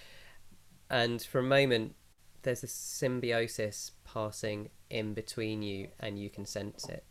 and 0.89 1.23
for 1.23 1.39
a 1.39 1.43
moment, 1.43 1.95
there's 2.43 2.63
this 2.63 2.73
symbiosis 2.73 3.93
passing 4.05 4.71
in 4.89 5.15
between 5.15 5.63
you, 5.63 5.89
and 6.01 6.19
you 6.19 6.31
can 6.31 6.45
sense 6.45 6.89
it. 6.89 7.05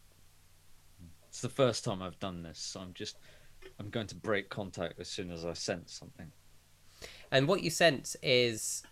It's 1.29 1.41
the 1.41 1.49
first 1.49 1.85
time 1.85 2.01
I've 2.01 2.19
done 2.19 2.43
this, 2.43 2.59
so 2.59 2.79
I'm 2.79 2.93
just 2.93 3.17
I'm 3.79 3.89
going 3.89 4.07
to 4.07 4.15
break 4.15 4.49
contact 4.49 4.99
as 4.99 5.07
soon 5.07 5.31
as 5.31 5.45
I 5.45 5.53
sense 5.53 5.93
something. 5.93 6.31
And 7.31 7.47
what 7.47 7.63
you 7.63 7.69
sense 7.69 8.15
is 8.23 8.83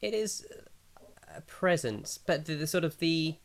it 0.00 0.14
is 0.14 0.46
a 1.34 1.40
presence, 1.42 2.18
but 2.18 2.46
the, 2.46 2.54
the 2.54 2.66
sort 2.66 2.84
of 2.84 2.98
the 2.98 3.36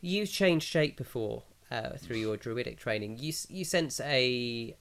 you've 0.00 0.30
changed 0.30 0.68
shape 0.68 0.96
before 0.96 1.44
uh, 1.70 1.90
through 1.98 2.18
your 2.18 2.36
druidic 2.36 2.78
training. 2.78 3.18
You 3.18 3.32
you 3.48 3.64
sense 3.64 4.00
a 4.00 4.76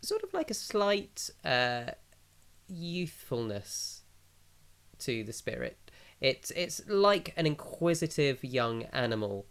sort 0.00 0.22
of 0.24 0.34
like 0.34 0.50
a 0.50 0.54
slight 0.54 1.30
uh, 1.44 1.92
youthfulness 2.68 4.02
to 4.98 5.24
the 5.24 5.32
spirit. 5.32 5.78
It's 6.20 6.50
it's 6.52 6.82
like 6.88 7.32
an 7.36 7.46
inquisitive 7.46 8.44
young 8.44 8.84
animal 8.92 9.46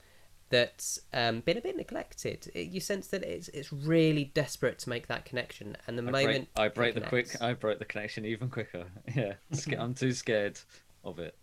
that's 0.52 1.00
um, 1.14 1.40
been 1.40 1.58
a 1.58 1.62
bit 1.62 1.76
neglected. 1.76 2.52
It, 2.54 2.68
you 2.68 2.80
sense 2.80 3.08
that 3.08 3.24
it's 3.24 3.48
it's 3.50 3.74
really 3.74 4.26
desperate 4.26 4.78
to 4.80 4.90
make 4.90 5.08
that 5.08 5.26
connection, 5.26 5.76
and 5.88 5.98
the 5.98 6.04
I 6.04 6.12
moment 6.12 6.50
break, 6.56 6.64
I 6.64 6.66
it 6.68 6.76
break 6.76 6.96
the 6.96 7.02
quick. 7.02 7.42
I 7.42 7.54
break 7.54 7.80
the 7.80 7.86
connection 7.86 8.26
even 8.26 8.50
quicker. 8.50 8.86
Yeah, 9.16 9.34
I'm 9.80 9.96
too 9.96 10.12
scared 10.12 10.60
of 11.04 11.18
it. 11.18 11.36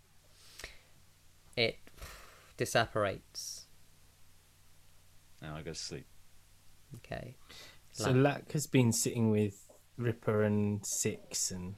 it 1.57 1.77
disapparates. 2.57 3.63
Now 5.41 5.55
I 5.55 5.61
go 5.61 5.71
to 5.71 5.75
sleep. 5.75 6.05
Okay. 6.97 7.35
So 7.91 8.11
Lack. 8.11 8.23
Lack 8.23 8.51
has 8.53 8.67
been 8.67 8.91
sitting 8.91 9.29
with 9.31 9.67
Ripper 9.97 10.43
and 10.43 10.85
Six, 10.85 11.51
and 11.51 11.75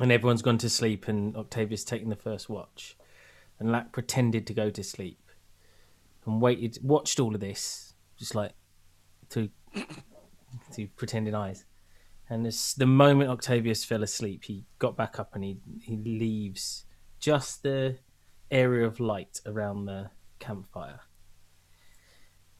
and 0.00 0.10
everyone's 0.10 0.42
gone 0.42 0.58
to 0.58 0.70
sleep, 0.70 1.06
and 1.08 1.36
Octavius 1.36 1.84
taking 1.84 2.08
the 2.08 2.16
first 2.16 2.48
watch, 2.48 2.96
and 3.60 3.70
Lack 3.70 3.92
pretended 3.92 4.46
to 4.46 4.54
go 4.54 4.70
to 4.70 4.82
sleep, 4.82 5.21
and 6.26 6.40
waited, 6.40 6.78
watched 6.82 7.20
all 7.20 7.34
of 7.34 7.40
this, 7.40 7.94
just 8.18 8.34
like 8.34 8.52
through 9.28 9.50
through 10.72 10.88
pretending 10.96 11.34
eyes, 11.34 11.64
and 12.28 12.46
as 12.46 12.74
the 12.74 12.86
moment 12.86 13.30
Octavius 13.30 13.84
fell 13.84 14.02
asleep, 14.02 14.44
he 14.44 14.64
got 14.78 14.96
back 14.96 15.18
up 15.18 15.34
and 15.34 15.44
he 15.44 15.58
he 15.82 15.96
leaves 15.96 16.84
just 17.18 17.62
the 17.62 17.98
area 18.50 18.86
of 18.86 19.00
light 19.00 19.40
around 19.46 19.86
the 19.86 20.10
campfire, 20.38 21.00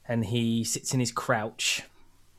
and 0.08 0.26
he 0.26 0.64
sits 0.64 0.94
in 0.94 1.00
his 1.00 1.12
crouch 1.12 1.82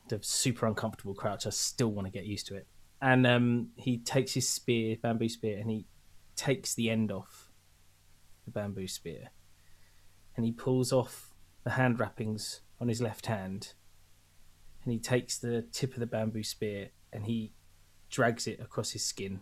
the 0.08 0.18
super 0.22 0.66
uncomfortable 0.66 1.14
crouch. 1.14 1.46
I 1.46 1.50
still 1.50 1.88
want 1.88 2.06
to 2.06 2.12
get 2.12 2.26
used 2.26 2.46
to 2.48 2.56
it. 2.56 2.66
And 3.00 3.26
um, 3.26 3.68
he 3.76 3.98
takes 3.98 4.34
his 4.34 4.48
spear, 4.48 4.96
bamboo 5.02 5.28
spear, 5.28 5.58
and 5.58 5.70
he 5.70 5.86
takes 6.36 6.74
the 6.74 6.90
end 6.90 7.12
off 7.12 7.50
the 8.44 8.50
bamboo 8.50 8.88
spear, 8.88 9.30
and 10.36 10.44
he 10.44 10.52
pulls 10.52 10.92
off 10.92 11.30
the 11.62 11.70
hand 11.70 11.98
wrappings 11.98 12.60
on 12.80 12.88
his 12.88 13.00
left 13.00 13.26
hand, 13.26 13.74
and 14.82 14.92
he 14.92 14.98
takes 14.98 15.38
the 15.38 15.62
tip 15.72 15.94
of 15.94 16.00
the 16.00 16.06
bamboo 16.06 16.42
spear 16.42 16.90
and 17.12 17.26
he 17.26 17.52
drags 18.10 18.46
it 18.46 18.60
across 18.60 18.90
his 18.90 19.04
skin, 19.04 19.40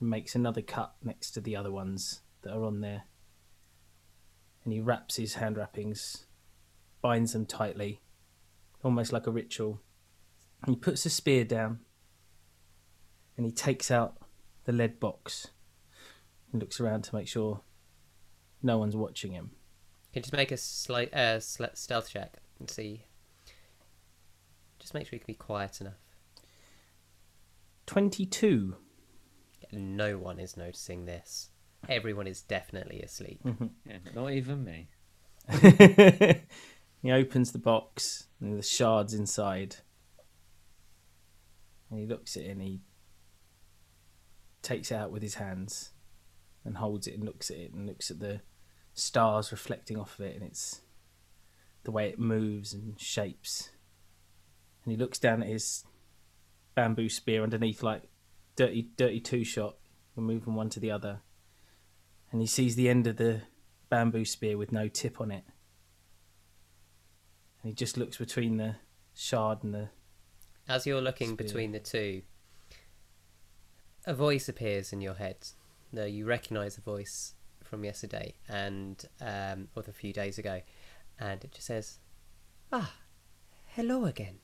and 0.00 0.10
makes 0.10 0.34
another 0.34 0.62
cut 0.62 0.94
next 1.02 1.32
to 1.32 1.40
the 1.40 1.56
other 1.56 1.70
ones 1.70 2.20
that 2.42 2.52
are 2.52 2.64
on 2.64 2.80
there, 2.80 3.04
and 4.64 4.72
he 4.72 4.80
wraps 4.80 5.16
his 5.16 5.34
hand 5.34 5.56
wrappings, 5.56 6.26
binds 7.02 7.32
them 7.32 7.46
tightly, 7.46 8.00
almost 8.82 9.12
like 9.12 9.26
a 9.26 9.30
ritual. 9.30 9.80
And 10.62 10.74
He 10.74 10.80
puts 10.80 11.04
the 11.04 11.10
spear 11.10 11.44
down 11.44 11.80
and 13.36 13.44
he 13.44 13.52
takes 13.52 13.90
out 13.90 14.16
the 14.64 14.72
lead 14.72 15.00
box 15.00 15.48
and 16.52 16.60
looks 16.60 16.80
around 16.80 17.02
to 17.04 17.14
make 17.14 17.28
sure 17.28 17.60
no 18.62 18.78
one's 18.78 18.96
watching 18.96 19.32
him. 19.32 19.50
Can 20.14 20.20
you 20.20 20.22
just 20.22 20.32
make 20.32 20.52
a 20.52 20.56
slight 20.56 21.12
uh, 21.12 21.40
sl- 21.40 21.64
stealth 21.74 22.08
check 22.08 22.34
and 22.60 22.70
see? 22.70 23.02
Just 24.78 24.94
make 24.94 25.08
sure 25.08 25.16
you 25.16 25.18
can 25.18 25.26
be 25.26 25.34
quiet 25.34 25.80
enough. 25.80 25.98
22. 27.86 28.76
No 29.72 30.16
one 30.16 30.38
is 30.38 30.56
noticing 30.56 31.06
this. 31.06 31.48
Everyone 31.88 32.28
is 32.28 32.42
definitely 32.42 33.00
asleep. 33.02 33.40
Yeah, 33.84 33.96
not 34.14 34.30
even 34.30 34.62
me. 34.62 34.86
he 37.02 37.10
opens 37.10 37.50
the 37.50 37.58
box 37.58 38.28
and 38.40 38.56
the 38.56 38.62
shards 38.62 39.14
inside. 39.14 39.78
And 41.90 41.98
he 41.98 42.06
looks 42.06 42.36
at 42.36 42.44
it 42.44 42.50
and 42.50 42.62
he 42.62 42.82
takes 44.62 44.92
it 44.92 44.94
out 44.94 45.10
with 45.10 45.22
his 45.22 45.34
hands 45.34 45.90
and 46.64 46.76
holds 46.76 47.08
it 47.08 47.14
and 47.14 47.24
looks 47.24 47.50
at 47.50 47.56
it 47.56 47.72
and 47.72 47.84
looks 47.88 48.12
at 48.12 48.20
the 48.20 48.42
stars 48.94 49.50
reflecting 49.50 49.98
off 49.98 50.18
of 50.18 50.24
it 50.24 50.36
and 50.36 50.44
it's 50.44 50.80
the 51.82 51.90
way 51.90 52.08
it 52.08 52.18
moves 52.18 52.72
and 52.72 52.98
shapes. 52.98 53.70
And 54.84 54.92
he 54.92 54.96
looks 54.96 55.18
down 55.18 55.42
at 55.42 55.48
his 55.48 55.84
bamboo 56.74 57.08
spear 57.08 57.42
underneath 57.42 57.82
like 57.82 58.02
dirty 58.56 58.88
dirty 58.96 59.20
two 59.20 59.44
shot 59.44 59.76
and 60.16 60.26
moving 60.26 60.54
one 60.54 60.70
to 60.70 60.80
the 60.80 60.90
other. 60.90 61.20
And 62.30 62.40
he 62.40 62.46
sees 62.46 62.76
the 62.76 62.88
end 62.88 63.06
of 63.06 63.16
the 63.16 63.42
bamboo 63.90 64.24
spear 64.24 64.56
with 64.56 64.72
no 64.72 64.88
tip 64.88 65.20
on 65.20 65.30
it. 65.30 65.44
And 67.62 67.70
he 67.70 67.74
just 67.74 67.96
looks 67.96 68.16
between 68.16 68.56
the 68.56 68.76
shard 69.14 69.62
and 69.62 69.74
the 69.74 69.88
as 70.66 70.86
you're 70.86 71.02
looking 71.02 71.34
Spear. 71.34 71.46
between 71.46 71.72
the 71.72 71.78
two, 71.78 72.22
a 74.06 74.14
voice 74.14 74.48
appears 74.48 74.92
in 74.92 75.00
your 75.00 75.14
head. 75.14 75.36
No, 75.92 76.04
you 76.04 76.24
recognise 76.24 76.76
the 76.76 76.82
voice 76.82 77.34
from 77.64 77.84
yesterday 77.84 78.34
and 78.48 79.04
um, 79.20 79.68
or 79.74 79.82
a 79.86 79.92
few 79.92 80.12
days 80.12 80.38
ago, 80.38 80.60
and 81.18 81.44
it 81.44 81.52
just 81.52 81.66
says, 81.66 81.98
"Ah, 82.72 82.94
hello 83.66 84.04
again. 84.04 84.38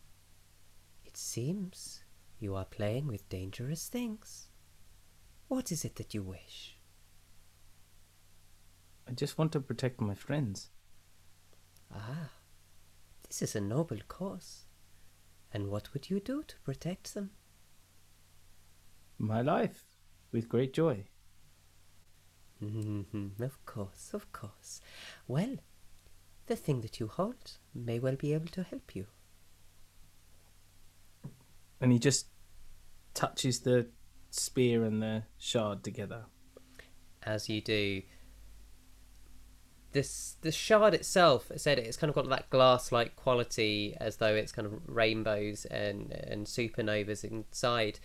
It 1.04 1.16
seems 1.16 2.02
you 2.38 2.54
are 2.54 2.64
playing 2.64 3.06
with 3.06 3.28
dangerous 3.28 3.88
things. 3.88 4.48
What 5.48 5.70
is 5.70 5.85
it 5.85 5.96
that 5.96 6.14
you 6.14 6.22
wish?" 6.22 6.76
I 9.09 9.12
just 9.12 9.38
want 9.38 9.52
to 9.52 9.61
protect 9.61 10.00
my 10.00 10.14
friends. 10.14 10.70
Ah, 11.92 12.30
this 13.26 13.42
is 13.42 13.56
a 13.56 13.61
noble 13.61 13.98
cause. 14.06 14.66
And 15.52 15.68
what 15.68 15.92
would 15.92 16.11
you 16.11 16.20
do 16.20 16.44
to 16.44 16.61
protect 16.61 17.14
them? 17.14 17.33
My 19.18 19.42
life, 19.42 19.85
with 20.30 20.48
great 20.48 20.72
joy. 20.72 21.09
Mhm, 22.62 23.40
of 23.40 23.64
course, 23.64 24.12
of 24.12 24.30
course. 24.32 24.80
Well, 25.26 25.56
the 26.46 26.56
thing 26.56 26.80
that 26.82 27.00
you 27.00 27.06
hold 27.08 27.58
may 27.74 27.98
well 27.98 28.16
be 28.16 28.34
able 28.34 28.48
to 28.48 28.62
help 28.62 28.94
you. 28.94 29.06
And 31.80 31.92
he 31.92 31.98
just 31.98 32.26
touches 33.14 33.60
the 33.60 33.86
spear 34.30 34.84
and 34.84 35.02
the 35.02 35.22
shard 35.38 35.82
together. 35.82 36.26
As 37.22 37.48
you 37.48 37.60
do, 37.60 38.02
this 39.92 40.36
the 40.42 40.52
shard 40.52 40.94
itself, 40.94 41.50
I 41.52 41.56
said 41.56 41.78
it's 41.78 41.96
kind 41.96 42.10
of 42.10 42.14
got 42.14 42.28
that 42.28 42.50
glass-like 42.50 43.16
quality, 43.16 43.96
as 43.98 44.16
though 44.16 44.34
it's 44.34 44.52
kind 44.52 44.66
of 44.66 44.80
rainbows 44.86 45.64
and 45.66 46.12
and 46.12 46.46
supernovas 46.46 47.24
inside. 47.24 47.98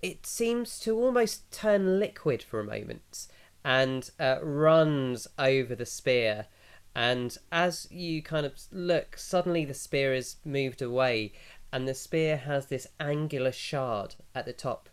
It 0.00 0.26
seems 0.26 0.78
to 0.80 0.96
almost 0.96 1.50
turn 1.50 1.98
liquid 1.98 2.42
for 2.42 2.60
a 2.60 2.64
moment 2.64 3.26
and 3.64 4.10
uh, 4.20 4.38
runs 4.42 5.26
over 5.38 5.74
the 5.74 5.86
spear. 5.86 6.46
And 6.94 7.36
as 7.50 7.88
you 7.90 8.22
kind 8.22 8.46
of 8.46 8.54
look, 8.72 9.16
suddenly 9.16 9.64
the 9.64 9.74
spear 9.74 10.14
is 10.14 10.36
moved 10.44 10.82
away, 10.82 11.32
and 11.72 11.86
the 11.86 11.94
spear 11.94 12.36
has 12.38 12.66
this 12.66 12.86
angular 12.98 13.52
shard 13.52 14.14
at 14.34 14.46
the 14.46 14.52
top. 14.52 14.88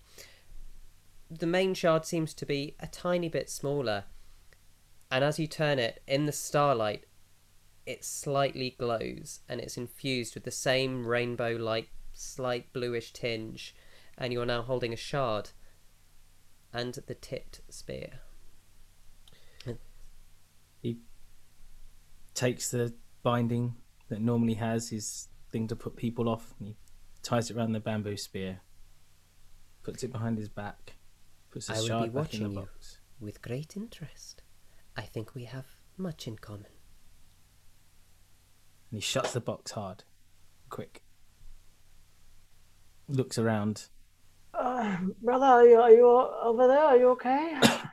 The 1.29 1.47
main 1.47 1.73
shard 1.73 2.05
seems 2.05 2.33
to 2.35 2.45
be 2.45 2.75
a 2.79 2.87
tiny 2.87 3.29
bit 3.29 3.49
smaller, 3.49 4.03
and 5.09 5.23
as 5.23 5.39
you 5.39 5.47
turn 5.47 5.79
it 5.79 6.01
in 6.07 6.25
the 6.25 6.31
starlight, 6.31 7.05
it 7.85 8.03
slightly 8.03 8.75
glows 8.77 9.41
and 9.47 9.61
it's 9.61 9.77
infused 9.77 10.33
with 10.33 10.43
the 10.43 10.51
same 10.51 11.05
rainbow 11.05 11.51
like 11.51 11.89
slight 12.13 12.73
bluish 12.73 13.13
tinge, 13.13 13.75
and 14.17 14.31
you 14.31 14.41
are 14.41 14.45
now 14.45 14.61
holding 14.61 14.93
a 14.93 14.97
shard 14.97 15.49
and 16.73 16.93
the 17.07 17.15
tipped 17.15 17.61
spear. 17.69 18.19
He 20.81 20.99
takes 22.33 22.69
the 22.69 22.93
binding 23.23 23.75
that 24.09 24.21
normally 24.21 24.55
has 24.55 24.89
his 24.89 25.29
thing 25.51 25.67
to 25.67 25.75
put 25.75 25.95
people 25.95 26.29
off, 26.29 26.53
and 26.59 26.67
he 26.69 26.75
ties 27.23 27.49
it 27.49 27.57
around 27.57 27.71
the 27.71 27.79
bamboo 27.79 28.17
spear, 28.17 28.59
puts 29.83 30.03
it 30.03 30.11
behind 30.11 30.37
his 30.37 30.49
back, 30.49 30.97
puts 31.49 31.67
the 31.67 31.73
I 31.73 31.79
will 31.79 31.87
shard 31.87 32.13
back 32.13 32.33
in 32.33 32.43
the 32.43 32.49
watching 32.49 32.51
you. 32.51 32.59
box. 32.59 32.99
With 33.19 33.41
great 33.41 33.75
interest. 33.75 34.43
I 34.95 35.01
think 35.03 35.33
we 35.33 35.45
have 35.45 35.65
much 35.97 36.27
in 36.27 36.37
common. 36.37 36.67
And 38.91 38.97
he 38.97 39.01
shuts 39.01 39.33
the 39.33 39.41
box 39.41 39.71
hard, 39.71 40.03
quick. 40.69 41.01
Looks 43.07 43.37
around. 43.37 43.87
Uh, 44.57 44.97
brother, 45.21 45.45
are 45.45 45.67
you, 45.67 45.79
are 45.81 45.91
you 45.91 46.07
over 46.07 46.67
there? 46.67 46.79
Are 46.79 46.97
you 46.97 47.09
okay? 47.11 47.53
I'm- 47.61 47.89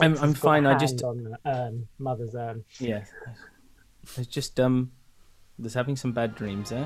I'm 0.00 0.16
has 0.16 0.18
got 0.20 0.30
a 0.30 0.34
fine, 0.34 0.66
I 0.66 0.78
just- 0.78 1.02
on 1.02 1.36
urn, 1.46 1.88
mother's 1.98 2.34
urn. 2.34 2.64
Yeah. 2.78 3.04
I 3.26 4.10
was 4.18 4.26
just 4.26 4.58
um, 4.60 4.92
was 5.58 5.74
having 5.74 5.96
some 5.96 6.12
bad 6.12 6.34
dreams, 6.34 6.72
eh? 6.72 6.84